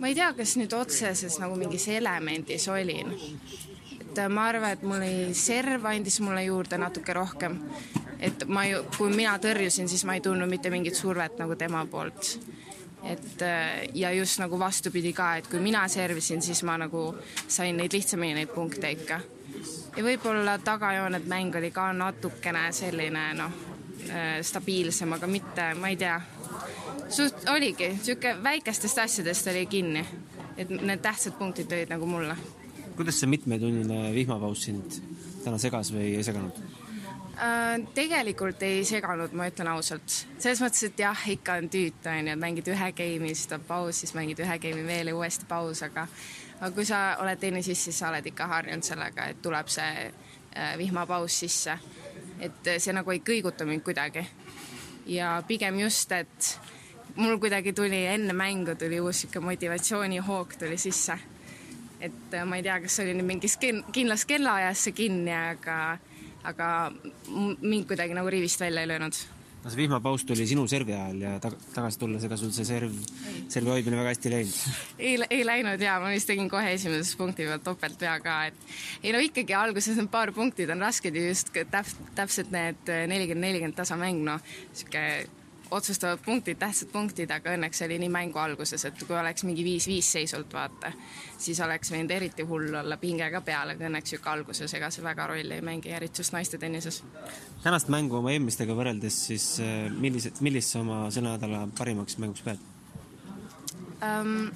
ma 0.00 0.08
ei 0.08 0.14
tea, 0.16 0.30
kas 0.36 0.54
nüüd 0.56 0.72
otseses 0.72 1.36
nagu 1.42 1.56
mingis 1.60 1.88
elemendis 1.92 2.68
olin. 2.72 3.10
et 4.00 4.18
äh, 4.18 4.28
ma 4.30 4.46
arvan, 4.48 4.76
et 4.76 4.84
mul 4.86 5.02
oli 5.02 5.34
serv 5.34 5.84
andis 5.90 6.20
mulle 6.22 6.44
juurde 6.46 6.78
natuke 6.78 7.12
rohkem. 7.12 7.58
et 8.20 8.46
ma 8.46 8.64
ju, 8.68 8.84
kui 8.96 9.10
mina 9.10 9.36
tõrjusin, 9.42 9.90
siis 9.90 10.04
ma 10.06 10.14
ei 10.14 10.22
tundnud 10.24 10.48
mitte 10.48 10.70
mingit 10.70 10.94
survet 10.94 11.38
nagu 11.42 11.56
tema 11.58 11.82
poolt. 11.86 12.38
et 13.02 13.42
äh, 13.42 13.88
ja 13.94 14.12
just 14.14 14.38
nagu 14.38 14.58
vastupidi 14.58 15.12
ka, 15.12 15.34
et 15.36 15.50
kui 15.50 15.58
mina 15.60 15.88
servisin, 15.88 16.42
siis 16.42 16.62
ma 16.62 16.78
nagu 16.78 17.16
sain 17.48 17.76
neid 17.76 17.92
lihtsamini 17.92 18.38
neid 18.38 18.54
punkte 18.54 18.94
ikka. 18.94 19.20
ja 19.96 20.06
võib-olla 20.06 20.60
tagajooned 20.62 21.26
mäng 21.26 21.58
oli 21.58 21.74
ka 21.74 21.90
natukene 21.92 22.68
selline 22.72 23.32
noh 23.42 23.79
stabiilsem, 24.42 25.12
aga 25.12 25.28
mitte, 25.30 25.70
ma 25.80 25.90
ei 25.92 25.96
tea. 26.00 26.20
suht 27.10 27.48
oligi, 27.50 27.88
niisugune 27.96 28.42
väikestest 28.42 28.98
asjadest 28.98 29.50
oli 29.52 29.66
kinni, 29.66 30.04
et 30.56 30.70
need 30.70 31.02
tähtsad 31.02 31.38
punktid 31.38 31.68
tulid 31.70 31.90
nagu 31.90 32.06
mulle. 32.06 32.36
kuidas 32.96 33.20
see 33.20 33.30
mitmetunnine 33.30 34.12
vihmapaus 34.14 34.66
sind 34.68 35.00
täna 35.44 35.58
segas 35.58 35.92
või 35.94 36.14
ei 36.18 36.24
seganud? 36.24 36.58
Äh, 37.40 37.80
tegelikult 37.94 38.62
ei 38.62 38.82
seganud, 38.84 39.32
ma 39.32 39.46
ütlen 39.48 39.70
ausalt. 39.72 40.26
selles 40.38 40.60
mõttes, 40.60 40.82
et 40.90 40.98
jah, 41.00 41.22
ikka 41.32 41.56
on 41.62 41.70
tüütu, 41.72 42.10
onju, 42.12 42.34
et 42.34 42.40
mängid 42.40 42.68
ühe 42.68 42.90
game'i, 42.92 43.32
siis 43.32 43.48
tuleb 43.48 43.64
paus, 43.68 44.02
siis 44.02 44.12
mängid 44.14 44.42
ühe 44.44 44.58
game'i 44.60 44.84
veel 44.84 45.08
ja 45.08 45.16
uuesti 45.16 45.48
paus, 45.48 45.80
aga 45.86 46.04
aga 46.60 46.70
kui 46.76 46.84
sa 46.84 47.16
oled 47.22 47.40
tennisis, 47.40 47.80
siis 47.86 47.96
sa 47.98 48.10
oled 48.10 48.26
ikka 48.28 48.46
harjunud 48.50 48.84
sellega, 48.84 49.30
et 49.32 49.40
tuleb 49.40 49.72
see 49.72 50.04
äh, 50.10 50.74
vihmapaus 50.76 51.38
sisse 51.40 51.78
et 52.40 52.70
see 52.78 52.94
nagu 52.96 53.12
ei 53.12 53.22
kõiguta 53.24 53.66
mind 53.68 53.84
kuidagi. 53.84 54.26
ja 55.06 55.42
pigem 55.46 55.80
just, 55.80 56.12
et 56.12 56.58
mul 57.16 57.38
kuidagi 57.38 57.72
tuli 57.72 58.04
enne 58.06 58.32
mängu 58.32 58.74
tuli 58.78 59.00
uus 59.00 59.22
sihuke 59.22 59.40
motivatsioonihoog 59.40 60.54
tuli 60.58 60.78
sisse. 60.78 61.18
et 62.00 62.34
äh, 62.34 62.44
ma 62.44 62.56
ei 62.56 62.62
tea, 62.62 62.80
kas 62.80 62.96
see 62.96 63.04
oli 63.04 63.18
nüüd 63.18 63.28
mingis 63.34 63.58
kindlas 63.92 64.24
kellaajas 64.24 64.86
see 64.86 64.96
kinni, 64.96 65.34
aga, 65.34 65.98
aga 66.44 66.70
mind 67.60 67.86
kuidagi 67.86 68.16
nagu 68.16 68.30
rivist 68.30 68.60
välja 68.60 68.80
ei 68.80 68.88
löönud 68.88 69.39
no 69.60 69.70
see 69.70 69.80
vihmapaus 69.82 70.24
tuli 70.28 70.46
sinu 70.48 70.66
servi 70.70 70.94
ajal 70.96 71.24
ja 71.24 71.32
tag 71.42 71.56
tagasi 71.74 72.00
tulles, 72.00 72.24
ega 72.26 72.38
sul 72.40 72.52
see 72.56 72.66
serv, 72.68 72.94
servi 73.52 73.74
hoidmine 73.74 73.98
väga 74.00 74.14
hästi 74.14 74.30
ei 74.30 74.34
läinud? 74.36 74.60
ei, 75.08 75.16
ei 75.38 75.42
läinud 75.46 75.84
ja 75.84 75.98
ma 76.02 76.12
vist 76.14 76.30
tegin 76.30 76.48
kohe 76.52 76.72
esimeses 76.76 77.12
punkti 77.20 77.48
peal 77.48 77.60
topeltvea 77.64 78.14
ka, 78.24 78.38
et 78.50 79.04
ei 79.04 79.12
no 79.16 79.20
ikkagi 79.24 79.56
alguses 79.56 80.00
need 80.00 80.12
paar 80.12 80.32
punkti 80.36 80.68
on 80.70 80.86
rasked 80.86 81.16
ja 81.16 81.26
just 81.28 81.52
täp-, 81.72 81.98
täpselt 82.18 82.54
need 82.54 82.94
nelikümmend, 83.10 83.46
nelikümmend 83.48 83.78
tasamäng, 83.80 84.24
noh, 84.26 84.40
sihuke 84.72 85.04
otsustavad 85.70 86.18
punktid, 86.24 86.58
tähtsad 86.58 86.90
punktid, 86.92 87.30
aga 87.30 87.54
õnneks 87.54 87.84
oli 87.86 87.98
nii 88.02 88.10
mängu 88.12 88.38
alguses, 88.42 88.84
et 88.88 89.02
kui 89.06 89.16
oleks 89.16 89.44
mingi 89.46 89.64
viis-viis 89.64 90.08
seisult, 90.16 90.52
vaata, 90.52 90.90
siis 91.38 91.60
oleks 91.62 91.92
võinud 91.92 92.10
eriti 92.14 92.46
hull 92.46 92.74
olla 92.82 92.98
pinge 93.00 93.30
ka 93.30 93.42
peal, 93.46 93.74
aga 93.74 93.86
õnneks 93.86 94.10
niisugune 94.10 94.32
alguses, 94.34 94.74
ega 94.74 94.90
see 94.90 95.04
väga 95.04 95.28
rolli 95.30 95.54
ei 95.54 95.64
mängi, 95.64 95.92
eriti 95.94 96.24
just 96.24 96.34
naiste 96.34 96.58
tennises. 96.58 97.02
tänast 97.62 97.88
mängu 97.88 98.18
oma 98.18 98.32
eelmistega 98.32 98.74
võrreldes, 98.74 99.22
siis 99.30 99.46
äh, 99.62 99.86
millised, 99.92 100.40
millist 100.40 100.74
sa 100.74 100.82
oma 100.82 101.06
selle 101.10 101.36
nädala 101.36 101.66
parimaks 101.78 102.18
mänguks 102.18 102.44
pead 102.46 102.68
um,? 104.02 104.50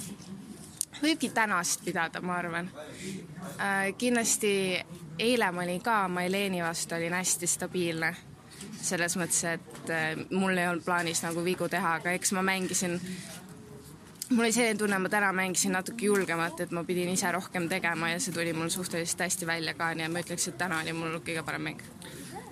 võibki 1.03 1.31
tänast 1.35 1.85
pidada, 1.85 2.21
ma 2.21 2.39
arvan 2.43 2.71
uh,. 2.75 3.91
kindlasti 3.99 4.55
eile 5.19 5.51
ma 5.53 5.63
olin 5.63 5.83
ka 5.83 6.05
Maileni 6.09 6.63
vastu, 6.63 6.95
olin 6.99 7.15
hästi 7.15 7.47
stabiilne 7.47 8.15
selles 8.85 9.17
mõttes, 9.21 9.41
et 9.57 9.91
äh, 9.93 10.13
mul 10.31 10.57
ei 10.59 10.69
olnud 10.69 10.85
plaanis 10.85 11.23
nagu 11.25 11.45
vigu 11.45 11.69
teha, 11.73 11.97
aga 12.01 12.13
eks 12.19 12.35
ma 12.37 12.45
mängisin 12.45 12.99
mul 14.31 14.45
oli 14.45 14.53
selline 14.53 14.79
tunne, 14.79 14.99
ma 14.99 15.09
täna 15.13 15.33
mängisin 15.37 15.75
natuke 15.77 16.07
julgemalt, 16.09 16.61
et 16.65 16.73
ma 16.75 16.85
pidin 16.85 17.13
ise 17.13 17.31
rohkem 17.33 17.69
tegema 17.71 18.11
ja 18.13 18.21
see 18.21 18.35
tuli 18.35 18.53
mul 18.57 18.71
suhteliselt 18.73 19.25
hästi 19.27 19.47
välja 19.49 19.75
ka, 19.79 19.93
nii 19.95 20.07
et 20.09 20.13
ma 20.13 20.23
ütleks, 20.25 20.49
et 20.51 20.59
täna 20.61 20.81
oli 20.83 20.95
mul 20.97 21.19
kõige 21.25 21.45
parem 21.47 21.69
mäng. 21.71 21.83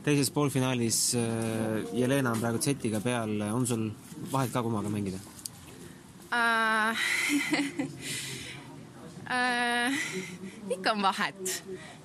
teises 0.03 0.31
poolfinaalis 0.35 1.15
äh, 1.15 1.95
Jelena 1.95 2.33
on 2.33 2.41
praegu 2.41 2.63
setiga 2.63 3.01
peal, 3.01 3.41
on 3.53 3.67
sul 3.67 3.91
vahet 4.33 4.53
ka 4.53 4.63
kummaga 4.63 4.91
mängida 4.91 5.21
uh,? 6.33 7.07
uh, 9.31 10.03
ikka 10.77 10.93
on 10.93 11.03
vahet, 11.03 11.63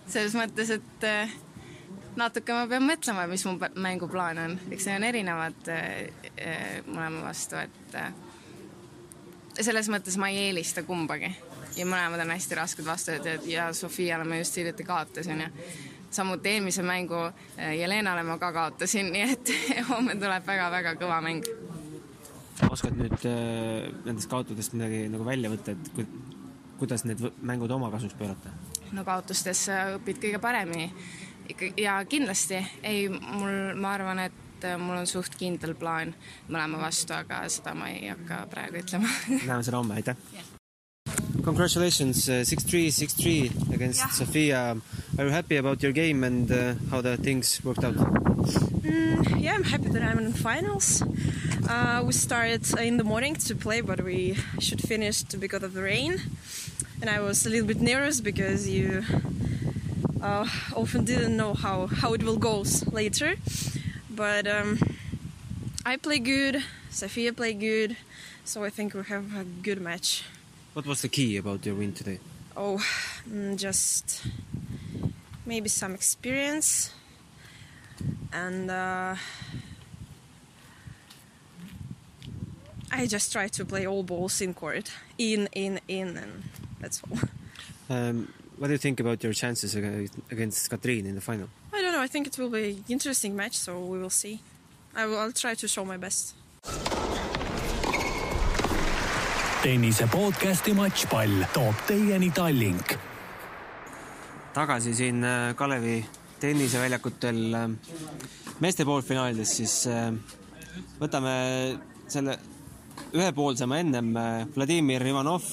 selles 0.07 0.35
mõttes, 0.37 0.71
et 0.77 1.07
uh, 1.09 1.37
natuke 2.17 2.53
ma 2.55 2.65
pean 2.69 2.85
mõtlema, 2.85 3.25
mis 3.29 3.43
mu 3.47 3.55
mänguplaan 3.81 4.39
on, 4.41 4.55
eks 4.71 4.87
need 4.87 4.99
on 4.99 5.07
erinevad 5.07 5.69
äh, 5.73 5.83
äh, 6.41 6.63
mõlema 6.87 7.27
vastu, 7.27 7.59
et 7.61 7.97
äh, 7.97 8.09
selles 9.59 9.89
mõttes 9.93 10.17
ma 10.21 10.31
ei 10.33 10.47
eelista 10.47 10.83
kumbagi 10.87 11.29
ja 11.77 11.85
mõlemad 11.85 12.23
on 12.23 12.33
hästi 12.33 12.57
rasked 12.57 12.85
vastused 12.85 13.45
ja 13.49 13.69
Sofiale 13.73 14.25
ma 14.25 14.39
just 14.41 14.57
hiljuti 14.57 14.85
kaotasin 14.85 15.45
ja 15.45 15.49
samuti 16.09 16.55
eelmise 16.55 16.85
mängu 16.85 17.19
Jelenale 17.57 18.23
ma 18.25 18.37
ka 18.41 18.51
kaotasin, 18.55 19.11
nii 19.13 19.27
et 19.33 19.53
homme 19.91 20.17
tuleb 20.17 20.47
väga-väga 20.47 20.95
kõva 21.01 21.19
mäng. 21.25 21.45
oskad 22.69 22.97
nüüd 22.97 23.27
nendest 24.05 24.29
kaotudest 24.31 24.73
midagi 24.73 25.05
nagu 25.13 25.25
välja 25.25 25.53
võtta, 25.53 25.77
et 25.77 25.93
ku, 25.93 26.07
kuidas 26.81 27.05
need 27.05 27.21
mängud 27.41 27.71
oma 27.71 27.91
kasuks 27.93 28.17
pöörata? 28.17 28.55
no 28.97 29.03
kaotustes 29.05 29.67
õpid 29.99 30.21
kõige 30.23 30.41
paremini 30.41 30.89
ikka 31.49 31.71
ja 31.77 31.99
kindlasti 32.09 32.61
ei, 32.83 33.07
mul, 33.09 33.73
ma 33.79 33.95
arvan, 33.97 34.19
et 34.27 34.67
äh, 34.67 34.77
mul 34.81 34.99
on 34.99 35.09
suht 35.09 35.37
kindel 35.39 35.75
plaan 35.79 36.13
mõlema 36.49 36.81
vastu, 36.87 37.15
aga 37.17 37.43
seda 37.51 37.75
ma 37.77 37.91
ei 37.93 38.11
hakka 38.11 38.45
praegu 38.51 38.83
ütlema 38.83 39.09
näeme 39.49 39.63
seda 39.63 39.81
homme, 39.81 39.99
aitäh 40.01 40.15
yeah.! 40.33 40.53
Congratulations, 41.47 42.27
uh, 42.27 42.43
six-three, 42.43 42.91
six-three 42.91 43.49
against 43.73 44.01
yeah. 44.01 44.11
Sofia. 44.11 44.77
Are 45.17 45.25
you 45.25 45.31
happy 45.31 45.55
about 45.55 45.81
your 45.81 45.93
game 45.93 46.25
and 46.25 46.51
uh, 46.51 46.73
how 46.91 46.99
the 46.99 47.15
things 47.15 47.63
worked 47.63 47.85
out? 47.85 47.95
Mm, 47.95 49.41
yeah, 49.41 49.55
I'm 49.55 49.63
happy 49.63 49.87
that 49.87 50.03
I'm 50.03 50.19
in 50.19 50.33
finals. 50.33 51.01
Uh, 51.69 52.03
we 52.05 52.11
started 52.11 52.67
in 52.79 52.97
the 52.97 53.05
morning 53.05 53.35
to 53.35 53.55
play, 53.55 53.79
but 53.79 54.03
we 54.03 54.35
should 54.59 54.81
finish 54.81 55.23
because 55.23 55.63
of 55.63 55.73
the 55.73 55.81
rain. 55.81 56.21
And 57.01 57.09
I 57.09 57.21
was 57.21 57.45
a 57.45 57.49
little 57.49 57.67
bit 57.67 57.81
nervous 57.81 58.19
because 58.19 58.67
you 58.67 59.03
uh, 60.27 60.45
often 60.75 61.05
didn't 61.05 61.37
know 61.37 61.53
how, 61.53 61.87
how 61.87 62.13
it 62.13 62.23
will 62.23 62.37
go 62.37 62.63
later. 62.91 63.35
But 64.09 64.47
um, 64.47 64.79
I 65.85 65.97
play 65.97 66.19
good, 66.19 66.63
Sofia 66.89 67.33
play 67.33 67.53
good, 67.53 67.95
so 68.43 68.63
I 68.63 68.69
think 68.69 68.93
we 68.93 69.03
have 69.03 69.35
a 69.35 69.43
good 69.43 69.79
match. 69.81 70.23
What 70.73 70.85
was 70.85 71.01
the 71.01 71.09
key 71.09 71.37
about 71.37 71.65
your 71.65 71.75
win 71.75 71.93
today? 71.93 72.19
Oh, 72.55 72.83
mm, 73.29 73.55
just 73.57 74.23
maybe 75.45 75.69
some 75.69 75.93
experience 75.93 76.91
and 78.33 78.69
uh, 78.69 79.15
I 82.91 83.05
just 83.07 83.31
try 83.31 83.47
to 83.47 83.65
play 83.65 83.87
all 83.87 84.03
balls 84.03 84.41
in 84.41 84.53
court, 84.53 84.91
in, 85.17 85.47
in, 85.53 85.79
in, 85.87 86.17
and 86.17 86.43
that's 86.79 87.01
all. 87.09 87.19
Um, 87.89 88.33
what 88.57 88.67
do 88.67 88.73
you 88.73 88.79
think 88.79 88.99
about 88.99 89.23
your 89.23 89.33
chances 89.33 89.75
against 89.75 90.69
Katrin 90.69 91.05
in 91.05 91.15
the 91.15 91.21
final? 91.21 91.49
I 91.73 91.81
don't 91.81 91.93
know. 91.93 92.01
I 92.01 92.07
think 92.07 92.27
it 92.27 92.37
will 92.37 92.49
be 92.49 92.69
an 92.71 92.83
interesting 92.89 93.35
match, 93.35 93.55
so 93.55 93.79
we 93.79 93.99
will 93.99 94.09
see. 94.09 94.39
I 94.95 95.05
will, 95.05 95.19
I'll 95.19 95.31
try 95.31 95.53
to 95.55 95.67
show 95.67 95.85
my 95.85 95.97
best. 95.97 96.33
tennise 99.67 100.05
podcasti 100.07 100.71
Matšpall 100.77 101.47
toob 101.51 101.79
teieni 101.87 102.29
Tallink. 102.31 102.93
tagasi 104.53 104.93
siin 104.93 105.23
äh, 105.23 105.55
Kalevi 105.55 106.05
tenniseväljakutel 106.39 107.53
äh, 107.53 107.69
meeste 108.59 108.85
poolfinaalides, 108.85 109.55
siis 109.57 109.73
äh, 109.89 110.13
võtame 111.01 111.33
selle 112.07 112.37
ühepoolsema 113.17 113.81
ennem 113.81 114.13
Vladimir 114.55 115.03
Ivanov 115.09 115.43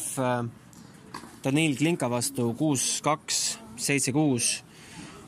Danil 1.45 1.75
Klinka 1.77 2.09
vastu 2.09 2.55
kuus-kaks, 2.57 3.41
seitse-kuus. 3.77 4.63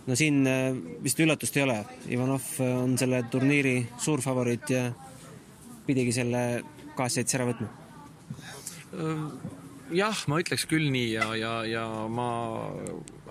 no 0.07 0.15
siin 0.17 0.47
äh, 0.49 0.71
vist 1.03 1.19
üllatust 1.21 1.57
ei 1.59 1.65
ole, 1.67 1.77
Ivanov 2.09 2.47
äh, 2.63 2.71
on 2.79 2.95
selle 2.97 3.21
turniiri 3.31 3.75
suurfavoriit 4.01 4.71
ja 4.73 4.87
pidigi 5.87 6.15
selle 6.17 6.43
kaasseitse 6.97 7.37
ära 7.37 7.49
võtma. 7.51 7.69
jah, 9.93 10.23
ma 10.31 10.41
ütleks 10.41 10.65
küll 10.71 10.89
nii 10.95 11.11
ja, 11.13 11.27
ja, 11.37 11.53
ja 11.69 11.85
ma 12.09 12.29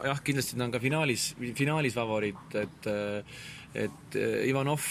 jah, 0.04 0.22
kindlasti 0.22 0.60
ta 0.60 0.68
on 0.68 0.76
ka 0.76 0.84
finaalis, 0.84 1.32
finaalis 1.58 1.98
favoriit, 1.98 2.60
et 2.62 2.92
et 3.76 4.16
Ivanov 4.48 4.84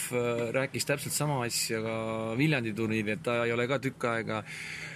rääkis 0.53 0.85
täpselt 0.85 1.15
sama 1.15 1.39
asja 1.45 1.79
ka 1.81 1.95
Viljandi 2.37 2.75
turniiril, 2.75 3.15
et 3.15 3.23
ta 3.25 3.39
ei 3.45 3.55
ole 3.55 3.65
ka 3.71 3.79
tükk 3.81 4.03
aega 4.11 4.43
Äh, 4.43 4.94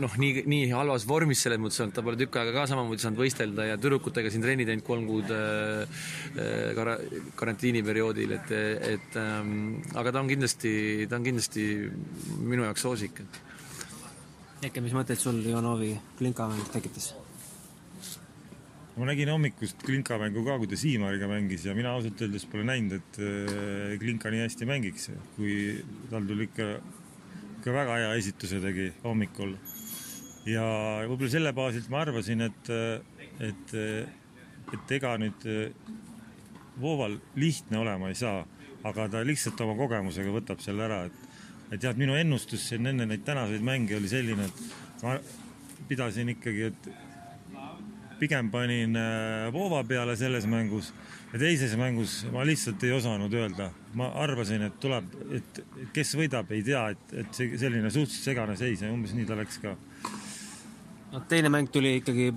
noh, 0.00 0.16
nii, 0.20 0.44
nii 0.50 0.70
halvas 0.74 1.06
vormis 1.08 1.42
selles 1.44 1.60
mõttes 1.60 1.80
olnud, 1.82 1.94
ta 1.96 2.04
pole 2.04 2.18
tükk 2.20 2.40
aega 2.40 2.52
ka 2.54 2.66
samamoodi 2.70 3.04
saanud 3.04 3.20
võistelda 3.20 3.68
ja 3.70 3.78
tüdrukutega 3.80 4.32
siin 4.32 4.44
trenni 4.44 4.66
teinud 4.68 4.84
kolm 4.86 5.06
kuud 5.08 5.32
äh, 5.34 6.02
äh 6.36 6.72
kar-, 6.76 6.98
karantiiniperioodil, 7.40 8.36
et, 8.36 8.52
et 8.96 9.16
ähm, 9.20 9.80
aga 9.94 10.12
ta 10.12 10.24
on 10.24 10.28
kindlasti, 10.30 10.74
ta 11.08 11.20
on 11.20 11.26
kindlasti 11.26 11.64
minu 12.44 12.66
jaoks 12.68 12.86
soosik. 12.86 13.24
Eke, 14.60 14.82
mis 14.84 14.92
mõtteid 14.92 15.20
sul 15.20 15.40
Ivanovi 15.40 15.94
Klinka 16.18 16.48
mäng 16.50 16.68
tekitas? 16.74 17.14
ma 19.00 19.06
nägin 19.08 19.30
hommikust 19.32 19.80
Klinka 19.86 20.18
mängu 20.20 20.42
ka, 20.44 20.58
kui 20.60 20.68
ta 20.68 20.76
Siimariga 20.76 21.28
mängis 21.30 21.64
ja 21.64 21.72
mina 21.72 21.94
ausalt 21.96 22.20
öeldes 22.20 22.44
pole 22.50 22.66
näinud, 22.68 22.98
et 22.98 23.20
äh, 23.22 23.94
Klinka 24.02 24.28
nii 24.32 24.42
hästi 24.44 24.68
mängiks, 24.68 25.08
kui 25.38 25.54
tal 26.10 26.26
tuli 26.28 26.50
ikka 26.50 26.74
ikka 27.60 27.72
väga 27.76 27.96
hea 28.00 28.12
esituse 28.16 28.58
tegi 28.62 28.86
hommikul. 29.04 29.52
ja 30.48 30.64
võib-olla 31.04 31.28
selle 31.28 31.50
baasilt 31.52 31.90
ma 31.92 32.00
arvasin, 32.00 32.46
et, 32.46 32.70
et, 33.44 33.74
et 34.72 34.94
ega 34.96 35.16
nüüd 35.20 35.44
Vooval 36.80 37.18
lihtne 37.36 37.76
olema 37.76 38.08
ei 38.08 38.16
saa, 38.16 38.46
aga 38.88 39.04
ta 39.12 39.20
lihtsalt 39.26 39.60
oma 39.60 39.74
kogemusega 39.76 40.32
võtab 40.32 40.62
selle 40.64 40.86
ära, 40.86 41.02
et 41.10 41.26
et 41.70 41.84
jah, 41.84 41.92
et 41.92 42.00
minu 42.00 42.16
ennustus 42.16 42.64
siin 42.70 42.88
enne 42.88 43.04
neid 43.06 43.22
tänaseid 43.26 43.62
mänge 43.62 43.98
oli 43.98 44.08
selline, 44.10 44.48
et 44.48 45.04
ma 45.04 45.18
pidasin 45.90 46.32
ikkagi, 46.32 46.70
et 46.72 46.88
pigem 48.20 48.50
panin 48.52 48.96
Voova 49.54 49.82
peale 49.88 50.16
selles 50.20 50.46
mängus 50.50 50.92
ja 51.32 51.38
teises 51.38 51.76
mängus 51.78 52.20
ma 52.32 52.44
lihtsalt 52.46 52.82
ei 52.84 52.92
osanud 52.92 53.34
öelda. 53.34 53.70
ma 53.94 54.10
arvasin, 54.22 54.62
et 54.68 54.78
tuleb, 54.82 55.06
et 55.34 55.60
kes 55.94 56.14
võidab, 56.18 56.50
ei 56.54 56.62
tea, 56.66 56.82
et, 56.94 57.14
et 57.22 57.34
see 57.34 57.58
selline 57.58 57.90
suhteliselt 57.90 58.30
segane 58.30 58.56
seis 58.58 58.82
ja 58.82 58.90
umbes 58.92 59.14
nii 59.16 59.26
ta 59.26 59.38
läks 59.38 59.60
ka. 59.62 59.74
no 61.12 61.22
teine 61.30 61.50
mäng 61.52 61.70
tuli 61.72 61.96
ikkagi 62.00 62.30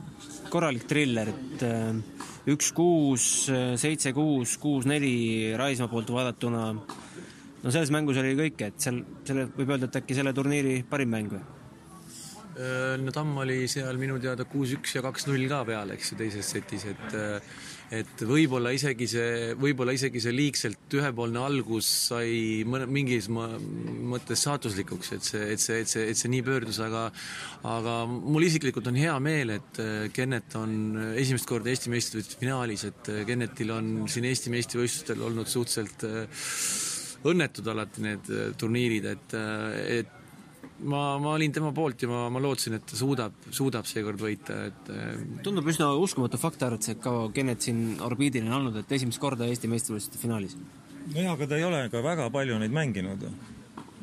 korralik 0.49 0.85
triller, 0.89 1.29
et 1.33 1.65
üks, 2.53 2.71
kuus, 2.75 3.27
seitse, 3.81 4.13
kuus, 4.13 4.57
kuus, 4.61 4.85
neli 4.89 5.53
Raismaa 5.57 5.89
poolt 5.89 6.13
vaadatuna 6.13 6.63
no 7.63 7.71
selles 7.71 7.91
mängus 7.95 8.19
oli 8.21 8.35
kõike, 8.37 8.69
et 8.69 8.81
seal, 8.83 9.01
selle 9.25 9.47
võib 9.57 9.75
öelda, 9.75 9.89
et 9.89 10.01
äkki 10.03 10.17
selle 10.17 10.35
turniiri 10.35 10.81
parim 10.89 11.13
mäng 11.15 11.33
või? 11.33 11.43
Äh, 12.53 12.97
no 13.01 13.11
Tamm 13.13 13.37
oli 13.41 13.63
seal 13.71 13.97
minu 13.97 14.19
teada 14.21 14.45
kuus-üks 14.45 14.97
ja 14.97 15.01
kaks-null 15.01 15.47
ka 15.49 15.63
peal, 15.65 15.93
eks 15.95 16.11
ju, 16.11 16.19
teises 16.19 16.51
setis, 16.53 16.85
et 16.91 17.15
et 17.93 18.21
võib-olla 18.25 18.71
isegi 18.73 19.05
see, 19.09 19.51
võib-olla 19.59 19.93
isegi 19.93 20.21
see 20.23 20.31
liigselt 20.33 20.95
ühepoolne 20.97 21.41
algus 21.43 21.89
sai 22.07 22.63
mõne, 22.65 22.87
mingis 22.89 23.27
mõttes 23.29 24.45
saatuslikuks, 24.47 25.11
et 25.17 25.27
see, 25.27 25.43
et 25.53 25.61
see, 25.61 25.81
et 25.83 25.91
see, 25.91 26.07
et 26.09 26.17
see 26.17 26.31
nii 26.33 26.45
pöördus, 26.45 26.79
aga 26.81 27.03
aga 27.69 27.99
mul 28.07 28.47
isiklikult 28.47 28.89
on 28.89 28.97
hea 28.97 29.13
meel, 29.21 29.53
et 29.59 29.81
Kennet 30.15 30.57
on 30.57 30.73
esimest 31.21 31.49
korda 31.49 31.69
Eesti 31.73 31.93
meistrivõistluste 31.93 32.41
finaalis, 32.41 32.87
et 32.89 33.13
Kennetil 33.29 33.75
on 33.75 33.93
siin 34.09 34.25
Eesti 34.31 34.53
meistrivõistlustel 34.53 35.21
olnud 35.29 35.49
suhteliselt 35.51 36.07
õnnetud 37.29 37.69
alati 37.75 38.09
need 38.09 38.33
turniirid, 38.57 39.05
et, 39.13 39.39
et 40.01 40.19
ma, 40.83 41.01
ma 41.21 41.33
olin 41.33 41.53
tema 41.53 41.71
poolt 41.75 42.03
ja 42.03 42.09
ma, 42.11 42.25
ma 42.33 42.41
lootsin, 42.43 42.77
et 42.77 42.85
ta 42.89 42.97
suudab, 42.99 43.35
suudab 43.53 43.87
seekord 43.89 44.21
võita, 44.21 44.57
et 44.69 44.91
äh, 44.93 45.13
tundub 45.45 45.67
üsna 45.71 45.91
uskumatu 45.99 46.39
fakt, 46.41 46.63
arvad 46.65 46.85
sa, 46.85 46.95
et 46.95 47.01
kaua 47.03 47.29
Kennet 47.35 47.65
siin 47.65 47.99
orbiidil 48.03 48.47
on 48.49 48.57
olnud, 48.59 48.79
et 48.81 48.95
esimest 48.97 49.21
korda 49.21 49.47
Eesti 49.49 49.71
meistrivõistluste 49.71 50.21
finaalis? 50.21 50.57
nojah, 51.13 51.33
aga 51.33 51.47
ta 51.49 51.59
ei 51.59 51.65
ole 51.67 51.81
ka 51.91 52.03
väga 52.03 52.29
palju 52.33 52.59
neid 52.61 52.75
mänginud. 52.75 53.25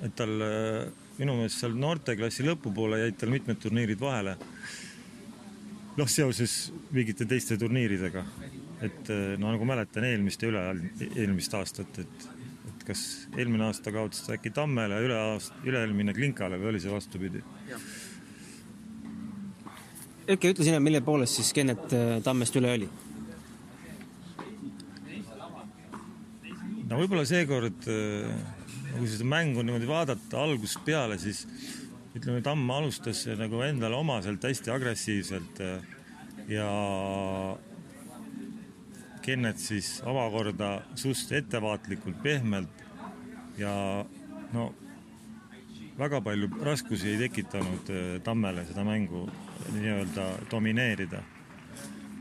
et 0.05 0.17
tal 0.17 0.35
äh, 0.45 0.91
minu 1.21 1.37
meelest 1.37 1.61
seal 1.61 1.77
noorteklassi 1.77 2.45
lõpupoole 2.47 3.03
jäid 3.03 3.19
tal 3.21 3.33
mitmed 3.33 3.61
turniirid 3.61 4.01
vahele. 4.01 4.37
noh, 5.97 6.09
seoses 6.09 6.73
mingite 6.91 7.27
teiste 7.29 7.59
turniiridega. 7.61 8.25
et 8.81 9.11
äh, 9.11 9.39
no 9.39 9.53
nagu 9.53 9.69
mäletan 9.69 10.05
eelmist 10.09 10.43
ja 10.43 10.53
üle, 10.53 10.67
eelmist 11.15 11.55
aastat, 11.55 12.05
et 12.05 12.29
kas 12.87 13.03
eelmine 13.37 13.69
aasta 13.69 13.93
kaotas 13.95 14.25
ta 14.27 14.37
äkki 14.37 14.53
Tammele, 14.55 15.01
üle 15.05 15.19
aasta, 15.19 15.57
üle-eelmine 15.67 16.15
Klinkale 16.17 16.59
või 16.61 16.73
oli 16.75 16.83
see 16.83 16.93
vastupidi? 16.93 17.43
Erki, 20.31 20.53
ütle 20.53 20.67
sina, 20.67 20.81
mille 20.83 21.01
poolest 21.05 21.41
siis 21.41 21.53
Kennet 21.57 21.93
äh, 21.97 22.19
Tammest 22.25 22.57
üle 22.61 22.75
oli? 22.79 22.91
no 26.91 26.99
võib-olla 26.99 27.25
seekord, 27.29 27.87
äh, 27.87 28.31
kui 28.97 29.09
seda 29.11 29.27
mängu 29.31 29.63
niimoodi 29.63 29.89
vaadata 29.89 30.43
algusest 30.43 30.83
peale, 30.87 31.19
siis 31.23 31.45
ütleme, 32.17 32.43
Tamm 32.43 32.71
alustas 32.75 33.23
nagu 33.39 33.63
endale 33.63 33.99
omaselt 33.99 34.43
hästi 34.47 34.73
agressiivselt 34.75 35.61
äh, 35.63 35.99
ja 36.51 36.71
Kennet 39.23 39.61
siis 39.61 39.99
omakorda 40.09 40.81
suht 40.99 41.33
ettevaatlikult, 41.37 42.23
pehmelt 42.23 42.85
ja 43.61 43.73
no 44.55 44.71
väga 46.01 46.21
palju 46.25 46.49
raskusi 46.65 47.13
ei 47.13 47.19
tekitanud 47.27 47.91
äh, 47.93 48.15
Tammele 48.25 48.65
seda 48.69 48.85
mängu 48.87 49.27
nii-öelda 49.75 50.27
domineerida. 50.51 51.21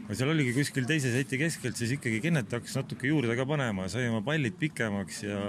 aga 0.05 0.17
seal 0.17 0.33
oligi 0.33 0.55
kuskil 0.57 0.87
teise 0.89 1.11
seti 1.13 1.37
keskelt, 1.37 1.77
siis 1.77 1.93
ikkagi 1.95 2.19
Kennet 2.23 2.51
hakkas 2.51 2.75
natuke 2.81 3.07
juurde 3.07 3.37
ka 3.37 3.45
panema, 3.47 3.87
sai 3.87 4.09
oma 4.09 4.23
pallid 4.25 4.57
pikemaks 4.59 5.23
ja 5.23 5.39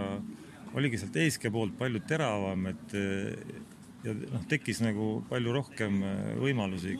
oligi 0.76 1.00
sealt 1.00 1.16
eeske 1.16 1.50
poolt 1.50 1.74
palju 1.78 2.02
teravam, 2.06 2.68
et 2.70 2.94
äh, 2.94 3.58
ja 4.04 4.14
noh, 4.14 4.44
tekkis 4.48 4.82
nagu 4.84 5.08
palju 5.30 5.56
rohkem 5.56 6.00
äh, 6.04 6.22
võimalusi 6.40 6.96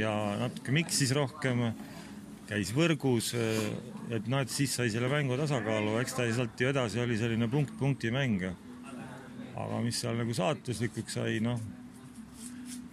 ja 0.00 0.12
natuke 0.40 0.74
miksis 0.74 1.12
rohkem 1.16 1.68
käis 2.50 2.72
võrgus, 2.74 3.30
et 4.10 4.26
noh, 4.30 4.42
et 4.42 4.50
siis 4.50 4.72
sai 4.74 4.90
selle 4.90 5.10
mängu 5.10 5.38
tasakaalu, 5.38 5.94
eks 6.00 6.16
ta 6.16 6.26
sealt 6.34 6.58
ju 6.58 6.70
edasi 6.72 7.02
oli 7.02 7.18
selline 7.20 7.46
punkt 7.50 7.76
punkti 7.78 8.10
mäng. 8.14 8.42
aga 9.60 9.80
mis 9.84 9.98
seal 10.00 10.16
nagu 10.16 10.34
saatuslikuks 10.34 11.18
sai, 11.18 11.38
noh, 11.44 11.60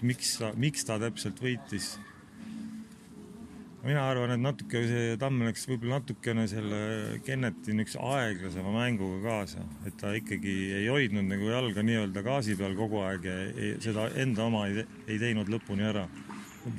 miks 0.02 0.38
miks 0.56 0.86
ta 0.86 1.00
täpselt 1.02 1.42
võitis? 1.42 1.96
mina 3.88 4.04
arvan, 4.10 4.34
et 4.36 4.42
natuke 4.42 4.82
see 4.84 5.18
Tamm 5.18 5.46
läks 5.48 5.64
võib-olla 5.70 6.02
natukene 6.02 6.44
selle 6.52 6.80
Kenneti 7.24 7.74
niisuguse 7.74 8.02
aeglasema 8.04 8.74
mänguga 8.74 9.22
kaasa, 9.24 9.64
et 9.88 9.96
ta 10.02 10.12
ikkagi 10.18 10.56
ei 10.82 10.90
hoidnud 10.92 11.30
nagu 11.30 11.50
jalga 11.50 11.86
nii-öelda 11.88 12.26
gaasi 12.26 12.58
peal 12.60 12.76
kogu 12.76 13.00
aeg 13.08 13.30
ja 13.30 13.38
ei, 13.48 13.76
seda 13.82 14.10
enda 14.20 14.50
oma 14.52 14.66
ei, 14.68 14.84
ei 15.08 15.22
teinud 15.22 15.50
lõpuni 15.54 15.88
ära 15.88 16.04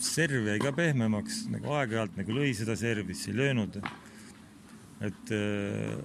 serv 0.03 0.49
jäi 0.49 0.59
ka 0.63 0.73
pehmemaks, 0.77 1.45
nagu 1.53 1.73
aeg-ajalt 1.79 2.17
nagu 2.19 2.35
lõi 2.37 2.53
seda 2.57 2.77
servi, 2.79 3.17
siis 3.17 3.33
ei 3.33 3.39
löönud. 3.39 3.79
et, 5.01 5.31
äh, 5.31 5.99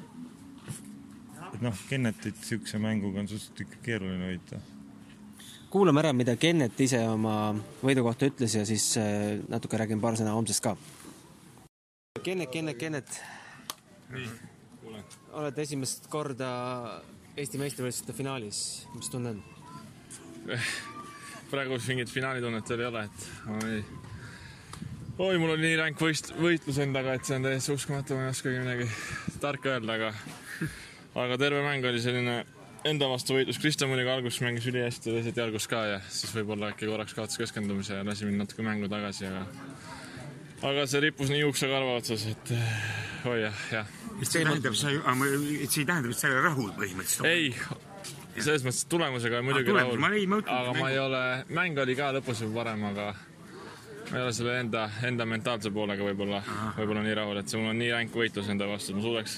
et 1.53 1.61
noh, 1.61 1.79
Kennetit 1.89 2.37
niisuguse 2.37 2.77
mänguga 2.77 3.19
on 3.19 3.27
suhteliselt 3.27 3.63
ikka 3.65 3.81
keeruline 3.83 4.29
võita. 4.33 4.59
kuulame 5.73 6.03
ära, 6.03 6.13
mida 6.13 6.35
Kennet 6.35 6.79
ise 6.79 7.01
oma 7.07 7.55
võidu 7.81 8.03
kohta 8.03 8.29
ütles 8.29 8.55
ja 8.55 8.65
siis 8.65 8.97
äh, 8.97 9.39
natuke 9.49 9.77
räägin 9.77 10.01
paar 10.01 10.17
sõna 10.19 10.35
homsest 10.37 10.63
ka. 10.63 10.77
Kennet, 12.23 12.51
Kennet, 12.51 12.77
Kennet. 12.77 13.19
nii, 14.13 14.29
kuule. 14.81 15.03
oled 15.33 15.57
esimest 15.57 16.07
korda 16.07 17.01
Eesti 17.33 17.57
meistrivõistluste 17.57 18.13
finaalis, 18.13 18.87
mis 18.93 19.09
tunne 19.09 19.33
on? 19.33 19.43
praegu 21.53 21.77
mingit 21.87 22.09
finaalitunnet 22.09 22.71
veel 22.73 22.81
ei 22.81 22.89
ole, 22.89 23.03
et 23.05 23.27
oi, 23.53 23.77
oi, 25.27 25.37
mul 25.37 25.53
on 25.53 25.61
nii 25.61 25.77
ränk 25.77 26.01
võist-, 26.01 26.33
võitlus 26.39 26.79
endaga, 26.81 27.13
et 27.17 27.29
see 27.29 27.37
on 27.37 27.45
täiesti 27.45 27.75
uskumatu, 27.75 28.17
ma 28.17 28.27
ei 28.27 28.33
oskagi 28.33 28.63
midagi 28.63 28.89
tarka 29.43 29.75
öelda, 29.75 29.99
aga 29.99 30.11
aga 31.23 31.37
terve 31.37 31.61
mäng 31.65 31.85
oli 31.85 32.01
selline 32.01 32.39
enda 32.89 33.07
vastu 33.11 33.37
võitlus. 33.37 33.59
Kristjan 33.61 33.91
muidugi 33.91 34.11
alguses 34.11 34.41
mängis 34.43 34.65
ülihästi, 34.71 35.13
teiselt 35.13 35.39
jalgus 35.39 35.69
ka 35.71 35.83
ja 35.91 36.01
siis 36.09 36.33
võib-olla 36.35 36.73
äkki 36.73 36.89
korraks 36.89 37.15
kaotas 37.15 37.39
keskendumise 37.39 37.99
ja 37.99 38.07
lasi 38.07 38.27
mind 38.27 38.43
natuke 38.43 38.65
mängu 38.65 38.89
tagasi, 38.91 39.29
aga 39.29 39.45
aga 40.73 40.89
see 40.89 41.05
rippus 41.05 41.31
nii 41.31 41.43
juuksekarva 41.43 41.97
otsas, 41.99 42.25
et 42.33 42.53
oi 43.29 43.39
jah, 43.43 43.63
jah. 43.77 43.95
mis 44.17 44.31
see 44.31 44.43
tähendab, 44.43 44.75
sa, 44.79 44.91
et 44.91 45.69
see 45.69 45.83
ei 45.83 45.89
tähenda, 45.89 46.09
et 46.09 46.19
sa 46.19 46.29
ei 46.29 46.37
ole 46.37 46.45
rahul 46.49 46.71
põhimõtteliselt? 46.79 47.27
ei, 47.29 47.51
selles 48.41 48.63
mõttes 48.65 48.85
tulemusega 48.89 49.41
muidugi 49.45 49.73
ah, 49.73 49.83
rahul, 49.83 49.99
aga 50.45 50.73
ma 50.77 50.89
ei 50.89 50.99
ole, 51.01 51.21
mäng 51.53 51.77
oli 51.83 51.95
ka 51.97 52.09
lõpus 52.17 52.41
juba 52.43 52.63
parem, 52.63 52.85
aga 52.89 53.11
ma 54.09 54.17
ei 54.17 54.23
ole 54.23 54.33
selle 54.35 54.55
enda, 54.61 54.87
enda 55.07 55.27
mentaalse 55.29 55.71
poolega 55.73 56.05
võib-olla, 56.05 56.41
võib-olla 56.77 57.03
nii 57.05 57.17
rahul, 57.19 57.39
et 57.41 57.51
see 57.51 57.61
mul 57.61 57.71
on 57.73 57.79
nii 57.81 57.91
ränk 57.93 58.17
võitlus 58.17 58.49
enda 58.53 58.67
vastu, 58.69 58.93
et 58.93 58.99
ma 58.99 59.05
suudaks, 59.05 59.35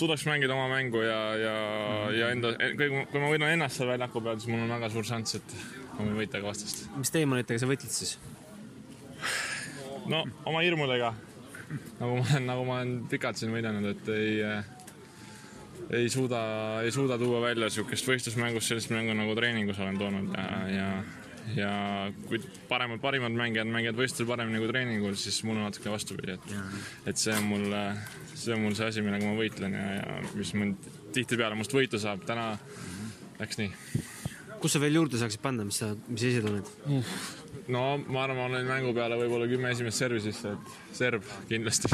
suudaks 0.00 0.26
mängida 0.28 0.56
oma 0.56 0.68
mängu 0.74 1.02
ja, 1.04 1.20
ja 1.40 1.54
mm, 1.54 1.94
-hmm. 1.94 2.18
ja 2.18 2.30
enda, 2.36 2.52
kui, 2.76 2.90
kui 3.12 3.22
ma 3.22 3.32
võidan 3.32 3.54
ennast 3.54 3.80
seal 3.80 3.90
väljaku 3.92 4.24
peal, 4.26 4.40
siis 4.40 4.52
mul 4.52 4.66
on 4.66 4.74
väga 4.76 4.92
suur 4.92 5.08
šanss, 5.08 5.40
et 5.40 5.56
ma 5.96 6.04
võin 6.04 6.20
võita 6.22 6.40
ka 6.40 6.52
vastast. 6.52 6.84
mis 6.96 7.14
teemonitega 7.16 7.62
sa 7.62 7.70
võitled 7.70 7.96
siis? 7.96 8.18
no 10.10 10.24
oma 10.44 10.62
hirmudega, 10.66 11.14
nagu 12.00 12.20
ma 12.20 12.24
olen, 12.24 12.46
nagu 12.46 12.68
ma 12.68 12.80
olen 12.80 12.94
pikalt 13.10 13.40
siin 13.40 13.52
võidelnud, 13.54 13.90
et 13.94 14.12
ei 14.14 14.44
ei 15.96 16.10
suuda, 16.12 16.42
ei 16.84 16.92
suuda 16.94 17.18
tuua 17.18 17.40
välja 17.42 17.66
niisugust 17.66 18.06
võistlusmängust 18.06 18.70
sellist 18.70 18.92
mängu, 18.94 19.14
nagu 19.18 19.34
treeningus 19.38 19.80
olen 19.82 19.98
toonud 19.98 20.36
ja, 20.36 20.46
ja 20.74 20.86
ja 21.56 21.70
kui 22.28 22.38
paremad, 22.68 23.00
parimad 23.02 23.34
mängijad 23.34 23.66
mängivad 23.70 23.98
võistlusel 23.98 24.28
paremini 24.28 24.60
kui 24.62 24.70
treeningul, 24.70 25.16
siis 25.18 25.40
mul 25.46 25.58
on 25.58 25.66
natuke 25.66 25.90
vastupidi, 25.90 26.36
et 26.36 27.10
et 27.10 27.18
see 27.20 27.34
on 27.34 27.48
mul, 27.48 27.74
see 28.34 28.54
on 28.54 28.64
mul 28.66 28.76
see 28.78 28.90
asi, 28.92 29.04
millega 29.04 29.26
ma 29.26 29.34
võitlen 29.38 29.74
ja, 29.74 29.86
ja 29.98 30.20
mis 30.36 30.52
mind 30.54 30.90
tihtipeale 31.16 31.58
must 31.58 31.74
võitu 31.74 31.98
saab, 32.02 32.22
täna 32.28 32.52
läks 33.40 33.58
nii. 33.58 33.72
kus 34.60 34.76
sa 34.76 34.82
veel 34.82 35.00
juurde 35.00 35.18
saaksid 35.18 35.42
panna, 35.42 35.66
mis 35.66 35.80
sa, 35.82 35.90
mis 36.08 36.22
sa 36.22 36.30
ise 36.30 36.44
tunned 36.44 36.70
uh.? 36.86 37.16
no 37.72 37.84
ma 38.06 38.24
arvan, 38.26 38.38
ma 38.38 38.46
olen 38.50 38.70
mängu 38.70 38.94
peale 38.94 39.18
võib-olla 39.18 39.48
kümme 39.50 39.74
esimest 39.74 40.04
servi 40.04 40.22
sisse, 40.22 40.54
et 40.54 40.96
serv 40.96 41.26
kindlasti. 41.50 41.90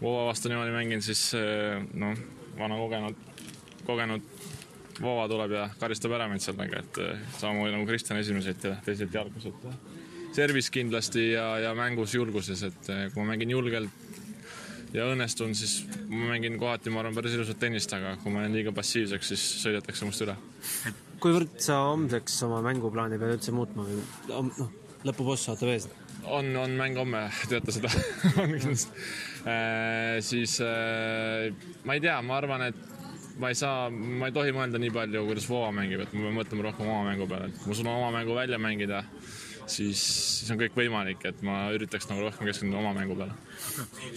Vova 0.00 0.28
vastu 0.28 0.50
niimoodi 0.50 0.74
mängin, 0.74 1.02
siis 1.04 1.28
noh, 1.94 2.18
vana 2.58 2.78
kogenud, 2.80 3.22
kogenud 3.86 4.34
Vova 5.02 5.26
tuleb 5.26 5.50
ja 5.56 5.64
karistab 5.80 6.12
ära 6.14 6.28
mind 6.30 6.42
sellega, 6.44 6.78
et 6.84 6.98
eh, 7.02 7.22
samamoodi 7.40 7.72
nagu 7.74 7.86
Kristjan 7.88 8.20
esimeselt 8.20 8.62
ja 8.62 8.76
teiselt 8.84 9.14
jalgus, 9.14 9.48
et 9.50 9.64
eh, 9.66 10.04
servis 10.36 10.70
kindlasti 10.74 11.32
ja, 11.32 11.48
ja 11.64 11.72
mängus 11.74 12.14
julguses, 12.14 12.62
et 12.68 12.90
eh, 12.94 13.08
kui 13.10 13.22
ma 13.24 13.32
mängin 13.32 13.50
julgelt 13.56 14.12
ja 14.94 15.08
õnnestun, 15.10 15.56
siis 15.58 15.80
ma 16.06 16.30
mängin 16.30 16.58
kohati, 16.60 16.92
ma 16.94 17.02
arvan, 17.02 17.16
päris 17.16 17.34
ilusat 17.34 17.58
tennist, 17.62 17.90
aga 17.96 18.14
kui 18.22 18.30
ma 18.34 18.44
jään 18.44 18.54
liiga 18.54 18.74
passiivseks, 18.76 19.32
siis 19.34 19.48
sõidetakse 19.64 20.06
must 20.06 20.22
üle. 20.22 20.36
kuivõrd 21.24 21.58
sa 21.64 21.80
homseks 21.88 22.38
oma 22.46 22.62
mänguplaani 22.68 23.18
pead 23.18 23.34
üldse 23.40 23.54
muutma 23.56 23.88
või 23.88 23.98
noh, 24.30 24.70
lõpuboss 25.08 25.50
ootab 25.50 25.74
ees? 25.74 25.90
On, 26.24 26.56
on 26.56 26.74
mäng 26.78 26.96
homme, 26.98 27.26
teate 27.48 27.74
seda? 27.74 27.90
On 28.42 28.50
kindlasti. 28.50 29.04
Äh, 29.44 30.18
siis 30.24 30.58
äh, 30.64 31.52
ma 31.84 31.96
ei 31.96 32.02
tea, 32.04 32.16
ma 32.24 32.38
arvan, 32.40 32.68
et 32.70 32.94
ma 33.38 33.50
ei 33.50 33.58
saa, 33.58 33.88
ma 33.90 34.30
ei 34.30 34.34
tohi 34.34 34.54
mõelda 34.54 34.78
nii 34.80 34.92
palju, 34.94 35.24
kuidas 35.28 35.48
Voova 35.50 35.72
mängib, 35.74 36.04
et 36.04 36.12
ma 36.14 36.28
pean 36.28 36.36
mõtlema 36.38 36.68
rohkem 36.68 36.88
oma 36.88 37.02
mängu 37.10 37.28
peale, 37.30 37.50
et 37.50 37.66
ma 37.66 37.76
suudan 37.76 37.96
oma 37.98 38.12
mängu 38.14 38.36
välja 38.36 38.60
mängida 38.62 39.02
siis, 39.70 40.00
siis 40.40 40.50
on 40.52 40.58
kõik 40.60 40.76
võimalik, 40.76 41.24
et 41.28 41.40
ma 41.46 41.68
üritaks 41.74 42.08
nagu 42.10 42.24
rohkem 42.24 42.48
keskenduda 42.48 42.80
oma 42.80 42.92
mängu 42.96 43.16
peale. 43.18 43.34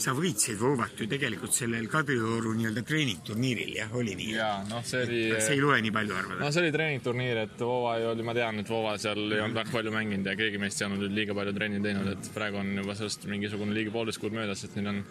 sa 0.02 0.14
võitsid 0.18 0.60
Vovat 0.60 1.00
ju 1.00 1.08
tegelikult 1.10 1.56
sellel 1.56 1.88
Kadrioru 1.92 2.54
nii-öelda 2.58 2.84
treeningturniiril, 2.88 3.74
jah, 3.80 3.94
oli 3.96 4.16
nii? 4.20 4.32
jaa, 4.36 4.64
noh, 4.70 4.84
see 4.88 5.04
oli 5.06 5.22
see 5.36 5.58
ei 5.58 5.64
loe 5.64 5.80
nii 5.86 5.94
palju, 5.96 6.18
arvad? 6.22 6.42
no 6.44 6.52
see 6.52 6.64
oli 6.66 6.74
treeningturniir, 6.76 7.42
et 7.46 7.64
Vova 7.64 7.96
ei 8.00 8.08
olnud, 8.10 8.28
ma 8.28 8.36
tean, 8.38 8.62
et 8.64 8.72
Vova 8.72 8.96
seal 9.02 9.24
ei 9.28 9.44
olnud 9.44 9.62
väga 9.62 9.76
palju 9.76 9.94
mänginud 9.96 10.32
ja 10.32 10.36
keegi 10.40 10.62
meist 10.62 10.82
ei 10.82 10.90
olnud 10.90 11.16
liiga 11.16 11.38
palju 11.38 11.56
trenni 11.58 11.84
teinud, 11.84 12.12
et 12.16 12.32
praegu 12.36 12.62
on 12.64 12.74
juba 12.82 12.98
sellest 13.00 13.28
mingisugune 13.32 13.78
ligi 13.78 13.94
poolteist 13.94 14.24
kuud 14.24 14.36
möödas, 14.36 14.66
et 14.68 14.76
neil 14.80 14.92
on, 14.94 15.04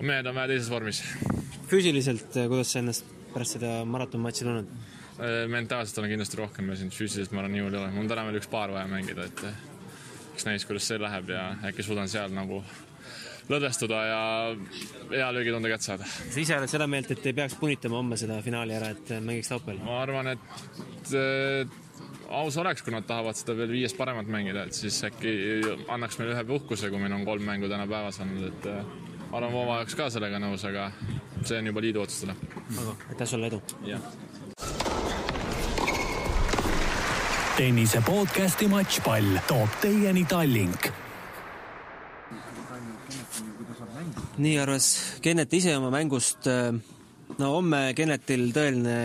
mehed 0.00 0.30
on 0.30 0.38
vähe 0.38 0.54
teises 0.54 0.70
vormis. 0.72 1.02
füüsiliselt, 1.72 2.30
kuidas 2.38 2.72
sa 2.74 2.84
ennast 2.84 3.18
pärast 3.34 3.58
seda 3.58 3.80
maratonmatši 3.88 4.46
tunned? 4.46 4.98
Äh, 5.20 5.48
mentaalselt 5.52 5.98
olen 6.00 6.14
kindlasti 6.14 6.38
rohkem 6.40 6.70
väsinud, 6.72 6.94
füüsiliselt 6.96 7.34
ma 7.36 7.42
arvan, 7.42 7.52
nii 7.52 7.64
hull 7.66 7.74
ei 7.74 7.80
ole. 7.82 7.90
mul 7.92 8.06
on 8.06 8.08
täna 8.08 8.22
veel 8.24 8.38
üks 8.38 8.46
paar 8.48 8.70
vaja 8.72 8.86
mängida, 8.88 9.26
et 9.28 9.42
eks 10.32 10.46
näis, 10.48 10.64
kuidas 10.64 10.86
see 10.88 10.96
läheb 11.00 11.28
ja 11.34 11.42
äkki 11.68 11.84
suudan 11.84 12.08
seal 12.08 12.32
nagu 12.32 12.62
lõdvestuda 13.50 13.98
ja 14.06 14.22
hea 15.10 15.26
löögitunde 15.36 15.68
kätte 15.68 15.90
saada. 15.90 16.08
sa 16.08 16.40
ise 16.40 16.56
oled 16.56 16.72
seda 16.72 16.86
meelt, 16.88 17.12
et 17.12 17.28
ei 17.28 17.36
peaks 17.36 17.58
punitama 17.60 18.00
homme 18.00 18.16
seda 18.16 18.38
finaali 18.46 18.78
ära, 18.78 18.94
et 18.96 19.12
mängiks 19.20 19.52
laupäeval? 19.52 19.82
ma 19.84 19.98
arvan, 20.06 20.32
et 20.32 21.12
äh, 21.20 21.76
aus 22.40 22.56
oleks, 22.64 22.86
kui 22.86 22.96
nad 22.96 23.04
tahavad 23.04 23.36
seda 23.36 23.58
veel 23.60 23.76
viiest 23.76 24.00
paremat 24.00 24.32
mängida, 24.38 24.64
et 24.70 24.80
siis 24.80 25.02
äkki 25.10 25.36
annaks 25.92 26.16
meile 26.22 26.32
ühe 26.38 26.48
puhkuse, 26.54 26.88
kui 26.88 27.02
meil 27.02 27.18
on 27.18 27.28
kolm 27.28 27.44
mängu 27.44 27.68
täna 27.68 27.84
päevas 27.90 28.22
olnud, 28.24 28.48
et 28.54 28.72
äh, 28.72 28.96
ma 29.26 29.36
arvan, 29.42 29.52
Vova 29.52 29.78
oleks 29.82 30.00
ka 30.00 30.08
sellega 30.16 30.40
nõus, 30.40 30.64
aga 30.64 30.88
see 31.44 31.60
on 31.60 31.72
juba 31.74 31.84
liidu 31.84 32.06
otsustada. 32.08 32.40
aga 32.72 32.96
aitäh 33.10 33.34
sulle, 33.36 33.52
edu! 33.52 33.60
jah 33.84 34.12
tennise 37.56 38.00
podcasti 38.04 38.68
Matšpall 38.70 39.40
toob 39.48 39.78
teieni 39.82 40.24
Tallink. 40.28 40.90
nii 44.40 44.56
arvas 44.58 44.86
Kennet 45.22 45.52
ise 45.54 45.76
oma 45.76 45.90
mängust. 45.90 46.46
no 47.38 47.50
homme 47.54 47.80
Kennetil 47.96 48.50
tõeline 48.54 48.96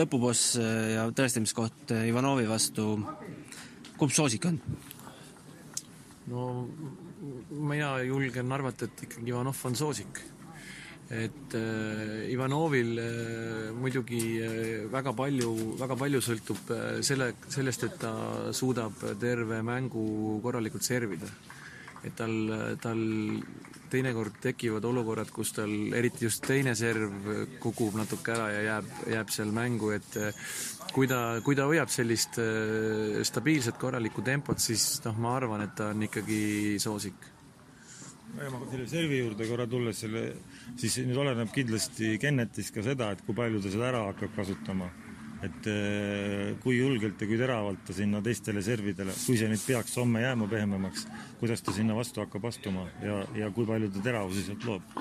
lõpuboss 0.00 0.56
ja 0.94 1.06
tõestamiskoht 1.14 1.94
Ivanovi 2.08 2.48
vastu. 2.48 2.98
kumb 3.98 4.12
soosik 4.12 4.44
on? 4.44 4.60
no 6.26 6.68
mina 7.50 7.98
julgen 8.02 8.52
arvata, 8.52 8.84
et 8.84 9.02
ikkagi 9.08 9.32
Ivanov 9.34 9.56
on 9.64 9.76
soosik 9.76 10.22
et 11.10 11.54
äh, 11.54 12.30
Ivanovil 12.30 12.98
äh, 12.98 13.72
muidugi 13.74 14.22
äh, 14.38 14.84
väga 14.92 15.12
palju, 15.12 15.54
väga 15.80 15.96
palju 15.98 16.20
sõltub 16.22 16.70
äh, 16.70 17.00
selle, 17.02 17.32
sellest, 17.50 17.88
et 17.88 17.96
ta 17.98 18.12
suudab 18.54 19.02
terve 19.18 19.58
mängu 19.66 20.38
korralikult 20.44 20.86
servida. 20.86 21.26
et 22.00 22.14
tal, 22.16 22.32
tal 22.80 23.00
teinekord 23.90 24.38
tekivad 24.40 24.84
olukorrad, 24.88 25.28
kus 25.34 25.50
tal 25.52 25.72
eriti 25.98 26.24
just 26.24 26.46
teine 26.46 26.72
serv 26.78 27.26
kukub 27.60 27.98
natuke 27.98 28.32
ära 28.32 28.46
ja 28.54 28.62
jääb, 28.68 28.94
jääb 29.10 29.34
seal 29.34 29.50
mängu, 29.52 29.90
et 29.96 30.16
äh, 30.16 30.46
kui 30.94 31.10
ta, 31.10 31.40
kui 31.44 31.58
ta 31.58 31.66
hoiab 31.68 31.90
sellist 31.90 32.38
äh, 32.38 33.20
stabiilset 33.26 33.82
korralikku 33.82 34.22
tempot, 34.22 34.62
siis 34.62 35.02
noh, 35.04 35.18
ma 35.18 35.34
arvan, 35.36 35.66
et 35.66 35.76
ta 35.76 35.90
on 35.90 36.06
ikkagi 36.06 36.78
soosik 36.80 37.28
ma 38.30 38.60
selle 38.70 38.86
servi 38.86 39.18
juurde 39.18 39.46
korra 39.48 39.66
tulles, 39.66 39.98
selle, 40.04 40.22
siis 40.78 40.98
nüüd 41.06 41.18
oleneb 41.22 41.52
kindlasti 41.54 42.16
Kennetist 42.20 42.74
ka 42.74 42.84
seda, 42.86 43.12
et 43.14 43.22
kui 43.26 43.36
palju 43.36 43.62
ta 43.62 43.72
seda 43.72 43.88
ära 43.90 44.04
hakkab 44.10 44.36
kasutama. 44.36 44.90
et 45.40 45.66
eh, 45.72 46.50
kui 46.60 46.76
julgelt 46.76 47.22
ja 47.22 47.26
kui 47.26 47.38
teravalt 47.40 47.78
ta 47.88 47.94
sinna 47.96 48.20
teistele 48.20 48.60
servidele, 48.60 49.14
kui 49.24 49.38
see 49.40 49.48
nüüd 49.48 49.62
peaks 49.64 49.96
homme 49.96 50.20
jääma 50.20 50.44
pehmemaks, 50.50 51.06
kuidas 51.40 51.62
ta 51.64 51.72
sinna 51.72 51.96
vastu 51.96 52.20
hakkab 52.20 52.44
astuma 52.44 52.84
ja, 53.00 53.22
ja 53.34 53.48
kui 53.48 53.64
palju 53.64 53.88
ta 53.94 54.02
teravusi 54.04 54.44
sealt 54.44 54.66
loob? 54.68 55.00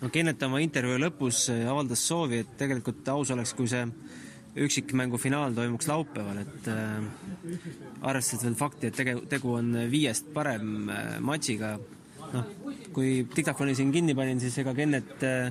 no 0.00 0.08
Kennet 0.14 0.42
oma 0.46 0.60
intervjuu 0.62 1.00
lõpus 1.02 1.48
avaldas 1.50 2.06
soovi, 2.06 2.44
et 2.44 2.54
tegelikult 2.60 3.08
aus 3.10 3.34
oleks, 3.34 3.52
kui 3.58 3.66
see 3.66 3.82
üksikmängu 4.56 5.18
finaal 5.18 5.54
toimuks 5.54 5.88
laupäeval, 5.88 6.42
et 6.42 6.68
äh, 6.68 7.56
arvestades 8.02 8.44
veel 8.46 8.58
fakti, 8.58 8.88
et 8.88 8.96
tege-, 8.98 9.20
tegu 9.30 9.54
on 9.58 9.74
viiest 9.90 10.32
parem 10.34 10.90
äh, 10.90 11.16
matšiga, 11.22 11.76
noh, 12.34 12.50
kui 12.94 13.22
diktafoni 13.34 13.74
siin 13.78 13.92
kinni 13.94 14.14
panin, 14.18 14.40
siis 14.42 14.56
ega 14.62 14.74
Kennet 14.76 15.24
äh, 15.26 15.50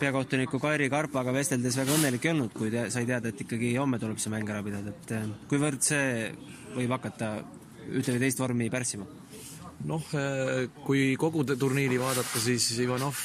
peakohtuniku 0.00 0.60
Kairi 0.62 0.88
Karpaga 0.92 1.34
vesteldes 1.34 1.78
väga 1.78 1.96
õnnelik 1.96 2.26
ei 2.26 2.34
olnud, 2.34 2.52
kui 2.56 2.72
te, 2.74 2.88
sai 2.94 3.06
teada, 3.08 3.32
et 3.32 3.42
ikkagi 3.44 3.74
homme 3.78 4.00
tuleb 4.02 4.20
see 4.22 4.32
mäng 4.32 4.50
ära 4.50 4.64
pidada, 4.66 4.94
et 4.94 5.16
äh, 5.16 5.26
kuivõrd 5.50 5.82
see 5.86 6.30
võib 6.76 6.94
hakata 6.96 7.34
ühte 7.90 8.14
või 8.14 8.24
teist 8.26 8.42
vormi 8.42 8.70
pärssima? 8.72 9.08
noh, 9.82 10.04
kui 10.86 11.16
kogu 11.18 11.42
turniiri 11.42 11.96
vaadata, 11.98 12.38
siis 12.38 12.68
Ivanov 12.78 13.18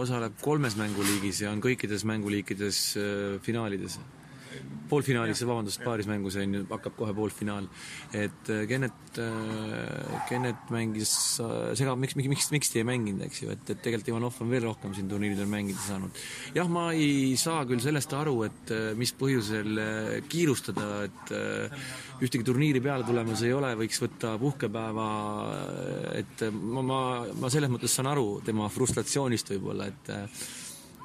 osaleb 0.00 0.38
kolmes 0.40 0.72
mänguliigis 0.80 1.42
ja 1.42 1.50
on 1.52 1.60
kõikides 1.60 2.06
mänguliikides 2.08 2.78
finaalides 3.44 3.98
poolfinaalis, 4.90 5.42
vabandust, 5.46 5.82
paaris 5.84 6.08
mängus 6.10 6.36
on 6.40 6.54
ju, 6.56 6.62
hakkab 6.70 6.96
kohe 6.98 7.14
poolfinaal. 7.14 7.68
et 8.16 8.50
Kennet, 8.68 9.18
Kennet 10.28 10.70
mängis, 10.74 11.12
sega, 11.78 11.94
miks, 11.96 12.16
miks, 12.18 12.30
miks, 12.32 12.48
miks 12.54 12.72
ta 12.72 12.80
ei 12.80 12.86
mänginud, 12.88 13.22
eks 13.26 13.42
ju, 13.44 13.50
et, 13.54 13.62
et 13.70 13.82
tegelikult 13.84 14.10
Ivanov 14.10 14.40
on 14.42 14.50
veel 14.50 14.66
rohkem 14.66 14.94
siin 14.96 15.10
turniiridel 15.10 15.50
mängida 15.50 15.82
saanud. 15.84 16.22
jah, 16.56 16.70
ma 16.70 16.88
ei 16.96 17.36
saa 17.40 17.62
küll 17.68 17.82
sellest 17.84 18.14
aru, 18.18 18.36
et 18.48 18.74
mis 18.98 19.14
põhjusel 19.18 19.82
kiirustada, 20.30 20.88
et 21.06 21.34
ühtegi 22.20 22.46
turniiri 22.46 22.82
peale 22.84 23.06
tulemas 23.06 23.44
ei 23.46 23.54
ole, 23.56 23.72
võiks 23.78 24.02
võtta 24.02 24.34
puhkepäeva, 24.40 25.06
et 26.18 26.48
ma, 26.50 26.82
ma, 26.82 27.00
ma 27.38 27.52
selles 27.52 27.70
mõttes 27.72 27.94
saan 27.94 28.10
aru 28.10 28.40
tema 28.44 28.68
frustratsioonist 28.72 29.54
võib-olla, 29.54 29.88
et 29.90 30.12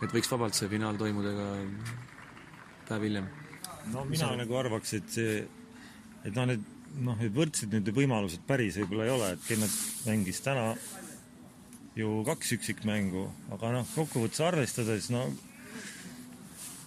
et 0.04 0.12
võiks 0.12 0.28
vabalt 0.28 0.58
see 0.58 0.68
finaal 0.72 0.98
toimuda 1.00 1.32
ka 1.38 1.48
päev 2.90 3.08
hiljem 3.08 3.28
no 3.94 4.06
mina 4.10 4.30
Sa... 4.30 4.36
nagu 4.40 4.58
arvaks, 4.60 4.96
et 5.00 5.12
see, 5.18 5.42
et 6.26 6.34
noh, 6.36 6.48
need 6.50 6.64
noh, 7.04 7.18
need 7.20 7.34
võrdsed 7.36 7.74
need 7.76 7.92
võimalused 7.96 8.46
päris 8.48 8.78
võib-olla 8.80 9.08
ei 9.08 9.16
ole, 9.16 9.34
et 9.36 9.44
Kennet 9.50 9.76
mängis 10.08 10.40
täna 10.46 10.70
ju 11.96 12.22
kaks 12.28 12.56
üksikmängu, 12.58 13.26
aga 13.56 13.74
noh, 13.78 13.92
kokkuvõttes 13.96 14.42
arvestades 14.44 15.10
no 15.14 15.28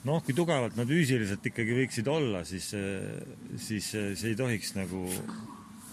noh, 0.09 0.25
kui 0.25 0.37
tugevalt 0.37 0.77
nad 0.79 0.89
füüsiliselt 0.89 1.45
ikkagi 1.51 1.77
võiksid 1.83 2.09
olla, 2.13 2.45
siis, 2.49 2.71
siis 3.61 3.93
see 3.93 4.33
ei 4.33 4.37
tohiks 4.39 4.75
nagu 4.79 5.05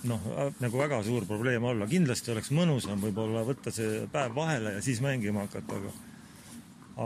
noh, 0.06 0.28
nagu 0.62 0.80
väga 0.80 1.02
suur 1.08 1.26
probleem 1.28 1.64
olla. 1.66 1.88
kindlasti 1.90 2.32
oleks 2.36 2.52
mõnusam 2.56 3.02
võib-olla 3.02 3.44
võtta 3.48 3.74
see 3.74 4.06
päev 4.12 4.36
vahele 4.38 4.78
ja 4.78 4.84
siis 4.86 5.02
mängima 5.04 5.48
hakata, 5.48 5.80
aga 5.80 5.96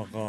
aga 0.04 0.26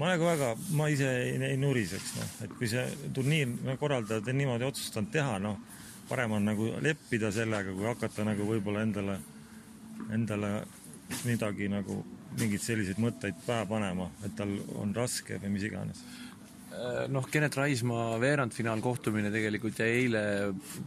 ma 0.00 0.14
nagu 0.14 0.24
väga, 0.24 0.54
ma 0.78 0.88
ise 0.88 1.08
ei, 1.26 1.34
ei 1.50 1.58
nuriseks, 1.60 2.14
noh, 2.16 2.30
et 2.46 2.54
kui 2.56 2.70
see 2.70 2.86
turniir 3.16 3.50
no, 3.52 3.76
korraldajad 3.80 4.30
on 4.32 4.40
niimoodi 4.40 4.68
otsustanud 4.70 5.12
teha, 5.12 5.36
noh, 5.44 5.58
parem 6.08 6.38
on 6.38 6.48
nagu 6.48 6.70
leppida 6.82 7.30
sellega, 7.34 7.74
kui 7.76 7.88
hakata 7.90 8.24
nagu 8.26 8.46
võib-olla 8.48 8.86
endale, 8.86 9.18
endale 10.16 10.54
midagi 11.26 11.68
nagu, 11.70 12.00
mingeid 12.38 12.64
selliseid 12.64 13.02
mõtteid 13.02 13.44
pähe 13.44 13.68
panema, 13.68 14.08
et 14.24 14.34
tal 14.38 14.56
on 14.80 14.96
raske 14.96 15.38
või 15.42 15.54
mis 15.58 15.68
iganes. 15.68 16.02
Noh, 17.10 17.24
Kennet 17.28 17.56
Raismaa 17.58 18.14
veerandfinaal 18.22 18.80
kohtumine 18.80 19.28
tegelikult 19.34 19.80
jäi 19.82 20.04
eile 20.04 20.20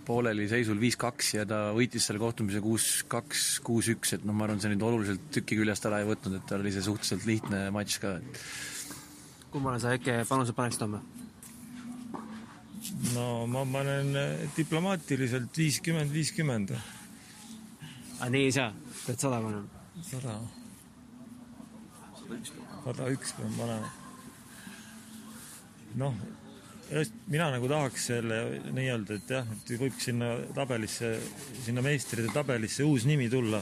pooleli 0.08 0.48
seisul 0.50 0.80
viis-kaks 0.80 1.34
ja 1.36 1.44
ta 1.46 1.60
võitis 1.76 2.08
selle 2.08 2.22
kohtumise 2.24 2.62
kuus-kaks, 2.64 3.60
kuus-üks, 3.68 4.16
et 4.16 4.24
noh, 4.26 4.34
ma 4.34 4.48
arvan, 4.48 4.64
see 4.64 4.72
nüüd 4.72 4.86
oluliselt 4.88 5.28
tüki 5.36 5.60
küljest 5.60 5.86
ära 5.90 6.00
ei 6.02 6.08
võtnud, 6.08 6.40
et 6.40 6.48
tal 6.50 6.64
oli 6.64 6.72
see 6.74 6.86
suhteliselt 6.88 7.28
lihtne 7.28 7.66
matš 7.76 8.00
ka, 8.02 8.16
et 8.24 8.40
kummale 9.54 9.80
sa 9.80 9.94
äkki 9.94 10.16
panuse 10.30 10.54
paneksid 10.58 10.82
homme? 10.82 11.00
no 13.14 13.46
ma 13.48 13.62
panen 13.70 14.16
eh, 14.18 14.50
diplomaatiliselt 14.58 15.58
viiskümmend, 15.58 16.14
viiskümmend. 16.14 16.74
aga 18.20 18.30
nii 18.34 18.48
ei 18.50 18.56
saa, 18.56 18.72
pead 19.06 19.22
sada 19.22 19.42
panema? 19.44 19.84
sada. 20.10 20.38
sada 22.86 23.10
üks 23.14 23.36
pean 23.38 23.54
panema. 23.60 23.92
noh, 26.02 26.18
mina 27.30 27.52
nagu 27.54 27.70
tahaks 27.70 28.10
selle 28.10 28.42
nii-öelda, 28.74 29.22
et 29.22 29.34
jah, 29.38 29.56
et 29.58 29.74
võib 29.86 30.02
sinna 30.02 30.34
tabelisse, 30.58 31.16
sinna 31.66 31.86
meistrite 31.86 32.34
tabelisse 32.34 32.86
uus 32.90 33.06
nimi 33.10 33.30
tulla. 33.30 33.62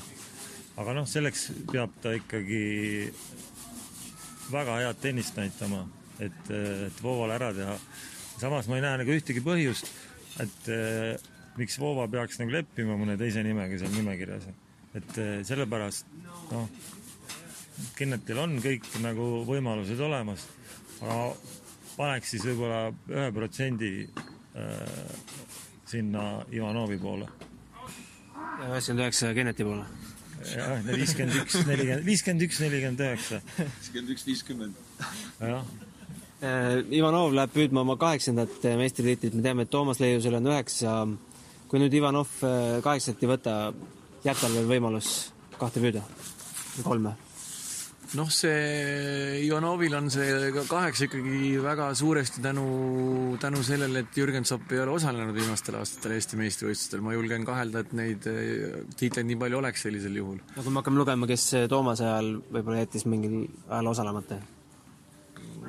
aga 0.80 0.96
noh, 1.02 1.08
selleks 1.08 1.50
peab 1.72 2.00
ta 2.02 2.16
ikkagi 2.16 2.64
väga 4.52 4.80
head 4.82 5.02
tennist 5.02 5.38
näitama, 5.38 5.84
et, 6.20 6.50
et 6.88 7.04
Voovale 7.04 7.38
ära 7.38 7.52
teha. 7.56 7.76
samas 8.42 8.68
ma 8.68 8.80
ei 8.80 8.86
näe 8.86 9.02
nagu 9.04 9.14
ühtegi 9.14 9.44
põhjust, 9.46 9.92
et 10.42 10.72
eh, 10.74 11.30
miks 11.60 11.78
Voova 11.80 12.08
peaks 12.12 12.40
nagu 12.42 12.54
leppima 12.56 12.98
mõne 12.98 13.18
teise 13.20 13.44
nimega 13.46 13.78
seal 13.78 13.94
nimekirjas. 13.96 14.50
et 14.96 15.18
eh, 15.18 15.38
sellepärast, 15.48 16.10
noh, 16.52 16.68
Kennetil 17.98 18.38
on 18.38 18.60
kõik 18.62 18.86
nagu 19.02 19.44
võimalused 19.48 20.00
olemas, 20.06 20.46
aga 21.02 21.32
paneks 21.96 22.34
siis 22.36 22.46
võib-olla 22.46 22.92
ühe 23.10 23.32
protsendi 23.34 23.92
äh, 24.06 25.00
sinna 25.90 26.44
Ivanovi 26.54 26.98
poole. 27.02 27.28
üheksakümmend 28.62 29.04
üheksa 29.06 29.34
Geneti 29.34 29.66
poole. 29.66 29.86
Jah, 30.56 30.74
viiskümmend 30.88 31.38
üks, 31.44 31.62
nelikümmend, 31.68 32.06
viiskümmend 32.10 32.50
üks, 32.50 32.60
nelikümmend 32.66 33.06
üheksa. 33.08 33.42
viiskümmend 33.62 34.18
üks, 34.18 34.28
viiskümmend. 34.28 34.84
jah 35.40 35.64
Äh, 36.42 36.80
Ivanov 36.90 37.36
läheb 37.38 37.52
püüdma 37.54 37.84
oma 37.86 37.94
kaheksandat 38.02 38.64
meistritiitlit, 38.80 39.36
me 39.38 39.44
teame, 39.46 39.68
et 39.68 39.70
Toomas 39.70 40.00
Leiusel 40.02 40.40
on 40.40 40.50
üheksa. 40.50 40.96
kui 41.70 41.80
nüüd 41.80 41.94
Ivanov 41.94 42.32
äh, 42.44 42.82
kaheksat 42.84 43.22
ei 43.22 43.30
võta, 43.30 43.54
jääb 44.26 44.40
tal 44.42 44.58
veel 44.58 44.66
võimalus 44.74 45.12
kahte 45.62 45.84
püüda 45.84 46.02
või 46.74 46.88
kolme? 46.88 47.14
Noh, 48.20 48.30
see 48.34 49.42
Ivanovil 49.46 49.96
on 49.98 50.10
see 50.14 50.52
kaheksa 50.70 51.08
ikkagi 51.08 51.58
väga 51.64 51.90
suuresti 51.98 52.44
tänu, 52.44 52.66
tänu 53.42 53.64
sellele, 53.66 54.06
et 54.06 54.18
Jürgen 54.18 54.48
Zopp 54.48 54.72
ei 54.72 54.82
ole 54.84 54.96
osalenud 54.98 55.36
viimastel 55.36 55.80
aastatel 55.80 56.16
Eesti 56.18 56.40
meistrivõistlustel. 56.40 57.04
ma 57.06 57.16
julgen 57.16 57.46
kahelda, 57.48 57.86
et 57.86 57.94
neid 57.98 58.28
äh, 58.32 58.82
tiitleid 59.00 59.30
nii 59.30 59.42
palju 59.44 59.62
oleks 59.62 59.88
sellisel 59.88 60.18
juhul. 60.22 60.42
no 60.56 60.64
kui 60.64 60.72
me 60.72 60.84
hakkame 60.84 61.04
lugema, 61.04 61.30
kes 61.30 61.52
Toomase 61.72 62.08
ajal 62.08 62.34
võib-olla 62.50 62.84
jättis 62.84 63.08
mingil 63.10 63.46
ajal 63.68 63.94
osalemata 63.96 64.42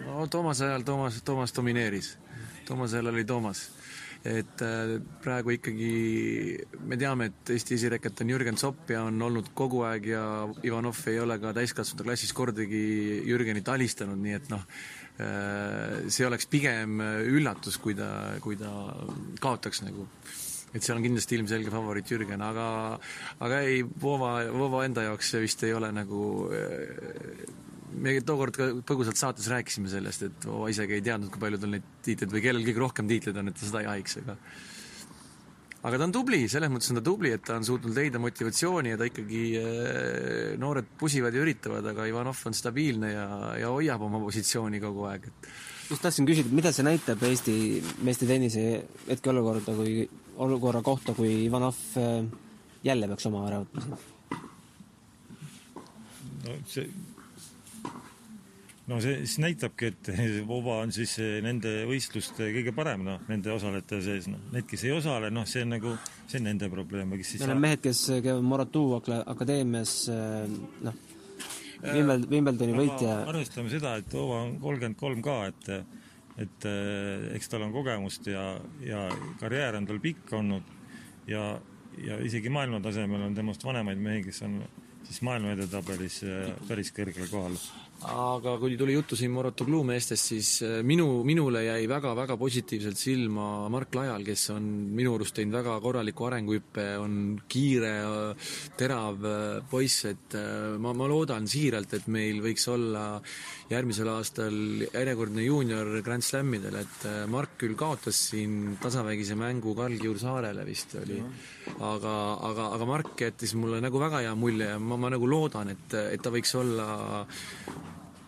no 0.06 0.26
Toomase 0.26 0.66
ajal 0.66 0.82
Toomas, 0.82 1.22
Toomas 1.22 1.54
domineeris. 1.56 2.18
Toomase 2.66 2.96
ajal 2.96 3.12
oli 3.12 3.24
Toomas. 3.24 3.70
Et 4.22 4.62
äh, 4.62 4.92
praegu 5.22 5.54
ikkagi 5.56 5.92
me 6.86 6.98
teame, 6.98 7.30
et 7.30 7.52
Eesti 7.56 7.74
esireket 7.74 8.22
on 8.22 8.30
Jürgen 8.30 8.58
Zopp 8.60 8.92
ja 8.94 9.02
on 9.08 9.18
olnud 9.26 9.50
kogu 9.58 9.82
aeg 9.88 10.06
ja 10.12 10.24
Ivanov 10.62 11.00
ei 11.10 11.18
ole 11.22 11.38
ka 11.42 11.50
täiskasvanute 11.56 12.06
klassis 12.06 12.34
kordagi 12.36 12.82
Jürgenit 13.26 13.68
alistanud, 13.72 14.20
nii 14.22 14.36
et 14.38 14.46
noh, 14.52 14.62
äh, 15.18 15.98
see 16.06 16.28
oleks 16.28 16.46
pigem 16.50 17.02
üllatus, 17.02 17.80
kui 17.82 17.98
ta, 17.98 18.12
kui 18.44 18.58
ta 18.60 18.70
kaotaks 19.42 19.82
nagu. 19.88 20.06
Et 20.72 20.80
seal 20.80 20.96
on 20.96 21.04
kindlasti 21.04 21.36
ilmselge 21.36 21.72
favoriit 21.72 22.08
Jürgen, 22.08 22.40
aga 22.46 22.68
aga 23.44 23.58
ei, 23.66 23.82
Vova, 23.82 24.38
Vova 24.54 24.86
enda 24.86 25.04
jaoks 25.10 25.34
see 25.34 25.42
vist 25.42 25.66
ei 25.66 25.74
ole 25.76 25.90
nagu 25.92 26.22
me 27.92 28.14
tookord 28.24 28.56
ka 28.56 28.68
põgusalt 28.88 29.20
saates 29.20 29.48
rääkisime 29.52 29.90
sellest, 29.92 30.28
et 30.28 30.46
Vova 30.48 30.70
isegi 30.72 30.98
ei 30.98 31.04
teadnud, 31.04 31.32
kui 31.32 31.42
palju 31.42 31.60
tal 31.62 31.74
neid 31.74 31.88
tiitleid 32.06 32.34
või 32.34 32.44
kellel 32.44 32.68
kõige 32.68 32.82
rohkem 32.82 33.10
tiitleid 33.10 33.40
on, 33.42 33.50
et 33.50 33.58
ta 33.58 33.68
seda 33.68 33.82
jahiks, 33.86 34.18
aga 34.22 34.36
aga 35.82 35.98
ta 35.98 36.06
on 36.06 36.14
tubli, 36.14 36.44
selles 36.50 36.70
mõttes 36.70 36.92
on 36.92 37.00
ta 37.00 37.04
tubli, 37.06 37.32
et 37.34 37.42
ta 37.46 37.56
on 37.58 37.66
suutnud 37.66 37.96
leida 37.96 38.20
motivatsiooni 38.22 38.94
ja 38.94 39.00
ta 39.00 39.08
ikkagi, 39.08 39.42
äh, 39.58 40.54
noored 40.62 40.94
pusivad 40.98 41.34
ja 41.34 41.42
üritavad, 41.42 41.88
aga 41.90 42.06
Ivanov 42.10 42.38
on 42.48 42.56
stabiilne 42.56 43.12
ja, 43.12 43.26
ja 43.64 43.72
hoiab 43.74 44.06
oma 44.06 44.22
positsiooni 44.22 44.80
kogu 44.82 45.08
aeg, 45.10 45.28
et 45.32 45.52
just 45.90 46.06
tahtsin 46.06 46.28
küsida, 46.28 46.54
mida 46.54 46.72
see 46.74 46.86
näitab 46.86 47.22
Eesti 47.26 47.56
meeste 48.06 48.30
tennise 48.30 48.66
hetkeolukorda, 49.08 49.74
kui, 49.78 50.06
olukorra 50.42 50.84
kohta, 50.86 51.16
kui 51.18 51.34
Ivanov 51.48 51.82
äh, 51.98 52.20
jälle 52.86 53.10
peaks 53.10 53.30
oma 53.30 53.46
ära 53.50 53.64
võtma? 53.64 54.00
No 56.42 56.54
see 56.66 56.88
no 58.90 58.98
see 59.02 59.20
siis 59.22 59.38
näitabki, 59.42 59.92
et 59.92 60.10
Vova 60.50 60.80
on 60.82 60.92
siis 60.94 61.14
nende 61.44 61.74
võistluste 61.88 62.50
kõige 62.56 62.74
parem, 62.76 63.04
noh, 63.06 63.22
nende 63.30 63.52
osalejate 63.54 64.02
sees, 64.04 64.28
noh. 64.32 64.42
Need, 64.54 64.66
kes 64.70 64.86
ei 64.88 64.94
osale, 64.96 65.30
noh, 65.34 65.46
see 65.48 65.64
on 65.66 65.74
nagu, 65.76 65.94
see 66.26 66.40
on 66.40 66.48
nende 66.50 66.70
probleem, 66.72 67.14
kes 67.20 67.34
siis 67.36 67.44
Need 67.44 67.54
on 67.54 67.62
mehed, 67.62 67.82
kes 67.84 68.04
käivad 68.18 68.46
Moratuu 68.46 68.86
akadeemias, 68.98 69.96
noh, 70.82 71.00
Wimbledoni, 71.82 72.30
Wimbledoni 72.30 72.78
võitja. 72.78 73.16
arvestame 73.30 73.72
seda, 73.72 73.96
et 73.98 74.14
Vova 74.14 74.44
on 74.46 74.56
kolmkümmend 74.62 74.98
kolm 75.00 75.24
ka, 75.24 75.42
et 75.50 76.00
et 76.40 76.64
eks 77.36 77.50
tal 77.52 77.66
on 77.66 77.74
kogemust 77.74 78.24
ja, 78.30 78.54
ja 78.80 79.02
karjäär 79.36 79.76
on 79.76 79.84
tal 79.84 79.98
pikk 80.00 80.30
olnud 80.38 80.70
ja, 81.28 81.42
ja 82.00 82.16
isegi 82.24 82.48
maailma 82.48 82.80
tasemel 82.80 83.26
on 83.26 83.36
temast 83.36 83.66
vanemaid 83.66 84.00
mehi, 84.00 84.22
kes 84.24 84.40
on 84.46 84.62
siis 85.04 85.20
maailma 85.28 85.52
edetabelis 85.52 86.22
päris 86.70 86.88
kõrgel 86.96 87.28
kohal 87.28 87.58
aga 88.02 88.56
kui 88.58 88.74
tuli 88.76 88.94
juttu 88.96 89.16
siin 89.18 89.30
Morotoglu 89.34 89.82
meestest, 89.86 90.30
siis 90.32 90.48
äh, 90.66 90.80
minu, 90.86 91.22
minule 91.26 91.62
jäi 91.64 91.84
väga-väga 91.90 92.36
positiivselt 92.40 92.98
silma 92.98 93.68
Mark 93.70 93.94
Lajal, 93.94 94.24
kes 94.26 94.48
on 94.54 94.66
minu 94.96 95.14
arust 95.16 95.36
teinud 95.36 95.54
väga 95.54 95.76
korraliku 95.84 96.26
arenguhüppe, 96.26 96.86
on 96.98 97.14
kiire, 97.48 97.92
terav 98.78 99.26
äh, 99.28 99.62
poiss, 99.70 100.06
et 100.10 100.36
äh, 100.38 100.74
ma, 100.82 100.94
ma 100.98 101.08
loodan 101.10 101.46
siiralt, 101.50 101.94
et 101.98 102.08
meil 102.10 102.42
võiks 102.44 102.66
olla 102.72 103.04
järgmisel 103.70 104.10
aastal 104.12 104.58
järjekordne 104.88 105.46
juunior 105.46 105.94
Grand 106.04 106.26
Slamidel, 106.26 106.80
et 106.82 107.06
Mark 107.30 107.56
küll 107.62 107.78
kaotas 107.78 108.18
siin 108.32 108.76
tasavägise 108.82 109.38
mängu 109.38 109.76
Karl 109.78 109.96
Kiur 110.00 110.18
Saarele 110.20 110.66
vist 110.68 110.96
oli, 111.00 111.22
aga, 111.78 112.16
aga, 112.50 112.68
aga 112.76 112.90
Mark 112.90 113.24
jättis 113.24 113.54
mulle 113.56 113.80
nagu 113.84 114.02
väga 114.02 114.24
hea 114.26 114.34
mulje 114.36 114.72
ja 114.74 114.78
ma, 114.82 114.98
ma 115.00 115.12
nagu 115.12 115.28
loodan, 115.28 115.72
et, 115.72 115.98
et 116.12 116.22
ta 116.22 116.32
võiks 116.34 116.52
olla 116.58 116.88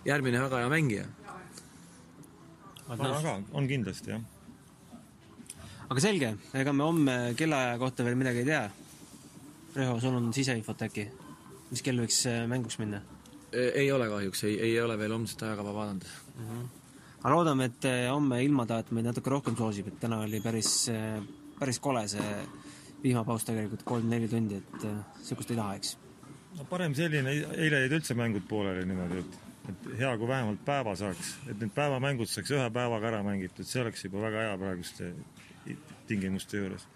järgmine 0.04 0.40
väga 0.42 0.62
hea 0.62 0.70
mängija. 0.72 1.04
aga 2.88 3.40
on 3.52 3.68
kindlasti, 3.68 4.10
jah. 4.10 4.20
aga 5.88 6.00
selge, 6.00 6.34
ega 6.54 6.72
me 6.72 6.84
homme 6.84 7.18
kellaaja 7.36 7.78
kohta 7.78 8.04
veel 8.04 8.18
midagi 8.20 8.44
ei 8.44 8.50
tea. 8.52 8.64
Reho, 9.74 9.98
sul 10.00 10.14
on 10.14 10.32
siseinfot 10.32 10.82
äkki? 10.86 11.08
mis 11.70 11.82
kell 11.82 11.98
võiks 11.98 12.20
äh, 12.30 12.44
mänguks 12.50 12.78
minna? 12.78 13.00
ei 13.54 13.86
ole 13.94 14.08
kahjuks, 14.10 14.44
ei, 14.48 14.58
ei 14.68 14.74
ole 14.82 14.96
veel 14.98 15.14
homset 15.14 15.42
ajakava 15.46 15.74
vaadanud 15.74 16.04
uh. 16.04 16.42
Mhm. 16.42 16.60
-huh. 16.60 16.68
aga 17.22 17.34
loodame, 17.34 17.64
et 17.70 17.88
äh, 17.90 18.04
homme 18.10 18.42
ilmataat 18.44 18.90
meid 18.90 19.06
natuke 19.06 19.30
rohkem 19.30 19.56
soosib, 19.56 19.88
et 19.88 20.00
täna 20.00 20.20
oli 20.26 20.40
päris, 20.40 20.88
äh, 20.92 21.22
päris 21.58 21.80
kole 21.80 22.06
see 22.08 22.34
vihmapaus 23.02 23.44
tegelikult, 23.44 23.82
kolm-neli 23.82 24.28
tundi, 24.28 24.56
et 24.56 24.84
niisugust 24.84 25.50
ei 25.50 25.56
taha, 25.56 25.74
eks? 25.80 25.96
no 26.58 26.64
parem 26.70 26.94
selline, 26.94 27.34
eile 27.56 27.84
jäid 27.84 27.98
üldse 27.98 28.14
mängud 28.18 28.46
pooleli 28.48 28.86
niimoodi, 28.88 29.24
et 29.24 29.43
et 29.68 29.86
hea, 29.98 30.12
kui 30.18 30.28
vähemalt 30.28 30.60
päeva 30.66 30.94
saaks, 30.98 31.34
et 31.48 31.56
need 31.60 31.72
päevamängud 31.76 32.30
saaks 32.30 32.52
ühe 32.54 32.66
päevaga 32.74 33.10
ära 33.12 33.22
mängitud, 33.26 33.66
see 33.68 33.82
oleks 33.84 34.04
juba 34.06 34.22
väga 34.26 34.48
hea 34.48 34.58
praeguste 34.60 35.12
tingimuste 36.08 36.60
juures. 36.60 36.86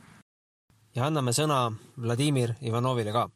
ja 0.97 1.07
anname 1.09 1.33
sõna 1.37 1.61
Vladimir 1.97 2.55
Ivanovile 2.61 3.15
ka. 3.15 3.29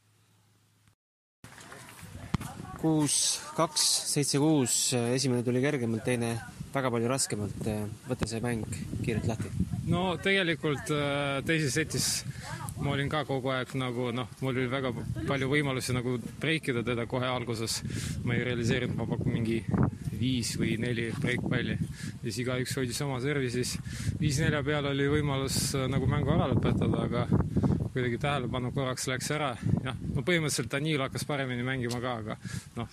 kuus, 2.83 3.17
kaks, 3.57 3.85
seitse, 4.11 4.41
kuus, 4.43 4.93
esimene 5.15 5.45
tuli 5.47 5.61
kergemalt, 5.63 6.03
teine 6.05 6.35
väga 6.75 6.91
palju 6.91 7.09
raskemalt. 7.09 7.69
võta 8.09 8.29
see 8.29 8.41
mäng 8.45 8.67
kiirelt 9.05 9.29
lahti. 9.31 9.53
no 9.87 10.17
tegelikult 10.23 10.93
äh, 10.93 11.41
teises 11.47 11.79
setis 11.79 12.09
ma 12.83 12.93
olin 12.97 13.09
ka 13.11 13.23
kogu 13.29 13.53
aeg 13.55 13.75
nagu 13.79 14.11
noh, 14.15 14.29
mul 14.43 14.57
oli 14.57 14.69
väga 14.71 14.93
palju 15.29 15.49
võimalusi 15.51 15.95
nagu 15.97 16.17
breikida 16.43 16.83
teda 16.87 17.07
kohe 17.07 17.29
alguses. 17.29 17.81
ma 18.25 18.35
ei 18.35 18.45
realiseerinud, 18.45 18.97
ma 18.99 19.07
pakun 19.07 19.33
mingi 19.33 19.63
viis 20.23 20.55
või 20.59 20.77
neli 20.81 21.11
breikpalli. 21.19 21.79
siis 22.23 22.43
igaüks 22.45 22.77
hoidis 22.79 23.01
oma 23.07 23.21
servi, 23.23 23.51
siis 23.51 23.77
viis-nelja 24.21 24.63
peal 24.67 24.91
oli 24.93 25.09
võimalus 25.17 25.59
äh, 25.79 25.89
nagu 25.91 26.07
mängu 26.11 26.35
ära 26.35 26.51
lõpetada, 26.53 27.07
aga 27.07 27.27
kuidagi 27.93 28.19
tähelepanu 28.19 28.73
korraks 28.73 29.09
läks 29.11 29.31
ära. 29.35 29.53
jah, 29.85 29.99
no 30.15 30.25
põhimõtteliselt 30.27 30.73
Danil 30.73 31.03
hakkas 31.07 31.27
paremini 31.29 31.67
mängima 31.67 32.01
ka, 32.03 32.19
aga 32.23 32.39
noh, 32.79 32.89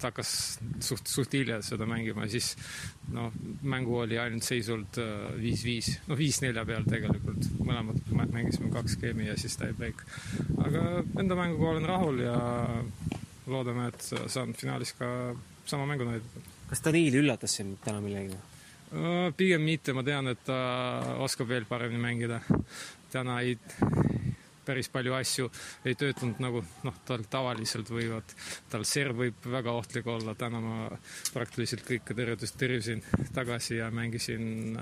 ta 0.00 0.10
hakkas 0.10 0.30
suht, 0.84 1.06
suht 1.10 1.34
hilja 1.36 1.60
seda 1.64 1.86
mängima 1.88 2.26
ja 2.26 2.34
siis 2.36 2.52
noh, 3.14 3.34
mängu 3.62 4.00
oli 4.02 4.18
ainult 4.20 4.46
seisult 4.46 5.00
äh, 5.02 5.28
viis-viis, 5.40 5.92
noh 6.10 6.18
viis-nelja 6.18 6.66
peal 6.68 6.86
tegelikult, 6.88 7.50
mõlemad 7.60 8.32
mängisime 8.32 8.72
kaks 8.74 8.96
skeemi 8.98 9.30
ja 9.30 9.36
siis 9.40 9.56
tie-break. 9.60 10.02
aga 10.64 10.82
enda 11.20 11.38
mänguga 11.38 11.72
olen 11.74 11.88
rahul 11.88 12.20
ja 12.24 12.36
loodame, 13.46 13.88
et 13.92 14.10
saan 14.26 14.54
finaalis 14.58 14.92
ka 14.98 15.08
sama 15.66 15.86
mängu 15.86 16.08
näidata. 16.08 16.44
kas 16.70 16.82
Danil 16.84 17.22
üllatas 17.22 17.56
sind 17.60 17.78
täna 17.84 18.02
millegagi? 18.04 18.38
Äh, 18.94 19.32
pigem 19.36 19.64
mitte, 19.66 19.92
ma 19.92 20.04
tean, 20.06 20.30
et 20.30 20.44
ta 20.46 20.58
oskab 21.24 21.48
veel 21.50 21.66
paremini 21.66 22.02
mängida. 22.02 22.40
täna 23.10 23.40
ei, 23.40 23.56
päris 24.66 24.90
palju 24.92 25.14
asju 25.16 25.48
ei 25.86 25.96
töötanud 25.98 26.42
nagu 26.42 26.64
noh, 26.86 26.98
tal 27.08 27.24
tavaliselt 27.30 27.90
võivad, 27.92 28.36
tal 28.72 28.84
serv 28.88 29.22
võib 29.22 29.48
väga 29.56 29.76
ohtlik 29.78 30.10
olla, 30.10 30.34
täna 30.38 30.60
ma 30.64 30.90
praktiliselt 31.32 31.86
kõike 31.86 32.16
tõrjutust 32.16 32.58
tõrjusin 32.60 33.02
tagasi 33.36 33.80
ja 33.80 33.90
mängisin 33.94 34.76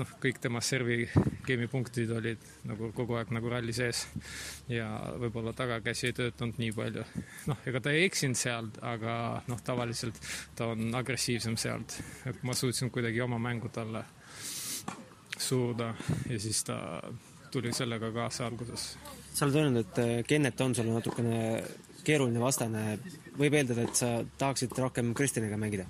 noh, 0.00 0.10
kõik 0.22 0.40
tema 0.42 0.60
servi 0.64 1.04
game'i 1.46 1.68
punktid 1.70 2.10
olid 2.14 2.42
nagu 2.68 2.90
kogu 2.96 3.18
aeg 3.18 3.30
nagu 3.34 3.50
ralli 3.50 3.74
sees. 3.76 4.04
Ja 4.70 4.88
võib-olla 5.20 5.54
tagakäsi 5.56 6.10
ei 6.10 6.16
töötanud 6.16 6.58
nii 6.60 6.72
palju. 6.76 7.04
noh, 7.50 7.60
ega 7.68 7.82
ta 7.84 7.94
ei 7.94 8.06
eksinud 8.08 8.38
seal, 8.38 8.70
aga 8.82 9.16
noh, 9.50 9.60
tavaliselt 9.64 10.18
ta 10.58 10.72
on 10.74 10.94
agressiivsem 10.94 11.58
sealt, 11.60 11.98
et 12.26 12.42
ma 12.46 12.56
suutsin 12.56 12.90
kuidagi 12.94 13.22
oma 13.24 13.38
mängu 13.38 13.70
talle 13.74 14.04
suruda 15.38 15.94
ja 16.30 16.40
siis 16.40 16.62
ta 16.64 16.78
tuli 17.54 17.72
sellega 17.74 18.10
kaasa 18.14 18.48
alguses. 18.50 18.94
sa 19.34 19.46
oled 19.46 19.60
öelnud, 19.62 19.82
et 19.82 20.26
Kennet 20.30 20.60
on 20.60 20.74
sulle 20.74 20.94
natukene 20.94 21.42
keeruline 22.04 22.40
vastane, 22.42 22.98
võib 23.38 23.54
eeldada, 23.56 23.86
et 23.88 23.98
sa 23.98 24.16
tahaksid 24.38 24.74
rohkem 24.78 25.14
Kristjaniga 25.16 25.58
mängida? 25.60 25.86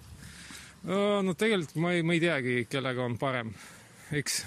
no 0.85 1.33
tegelikult 1.33 1.81
ma 1.81 1.95
ei, 1.97 2.05
ma 2.05 2.13
ei 2.13 2.21
teagi, 2.21 2.59
kellega 2.69 3.05
on 3.09 3.17
parem 3.19 3.55
eks 4.13 4.41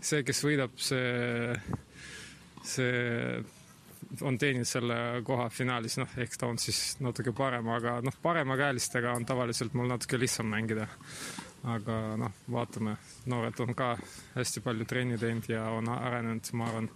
see, 0.00 0.22
kes 0.26 0.42
võidab, 0.46 0.76
see, 0.80 1.54
see 2.66 4.22
on 4.26 4.38
teeninud 4.40 4.68
selle 4.68 4.96
koha 5.26 5.48
finaalis, 5.52 5.98
noh, 6.00 6.18
eks 6.22 6.40
ta 6.40 6.50
on 6.50 6.60
siis 6.60 6.98
natuke 7.04 7.34
parem, 7.36 7.68
aga 7.72 7.98
noh, 8.04 8.16
paremakäelistega 8.22 9.14
on 9.16 9.26
tavaliselt 9.28 9.76
mul 9.78 9.90
natuke 9.92 10.20
lihtsam 10.20 10.50
mängida. 10.52 10.88
Aga 11.64 11.98
noh, 12.18 12.32
vaatame, 12.50 12.96
noored 13.30 13.60
on 13.64 13.74
ka 13.78 13.92
hästi 14.34 14.62
palju 14.64 14.86
trenni 14.88 15.18
teinud 15.18 15.48
ja 15.50 15.64
on 15.70 15.90
arenenud, 15.94 16.50
ma 16.58 16.70
arvan, 16.70 16.88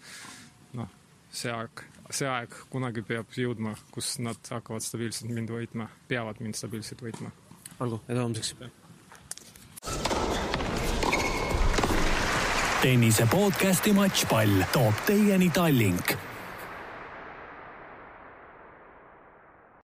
noh, 0.79 0.91
see 1.31 1.53
aeg, 1.53 1.85
see 2.11 2.29
aeg 2.31 2.57
kunagi 2.73 3.05
peab 3.07 3.31
jõudma, 3.37 3.77
kus 3.95 4.17
nad 4.25 4.41
hakkavad 4.51 4.85
stabiilselt 4.85 5.31
mind 5.31 5.53
võitma, 5.55 5.89
peavad 6.09 6.43
mind 6.43 6.59
stabiilselt 6.59 7.03
võitma. 7.07 7.31
olgu, 7.81 8.03
edu 8.09 8.27
homseks! 8.27 8.55
tennise 12.83 13.25
podcasti 13.31 13.93
Matšpall 13.97 14.67
toob 14.73 15.05
teieni 15.09 15.49
Tallink 15.51 16.13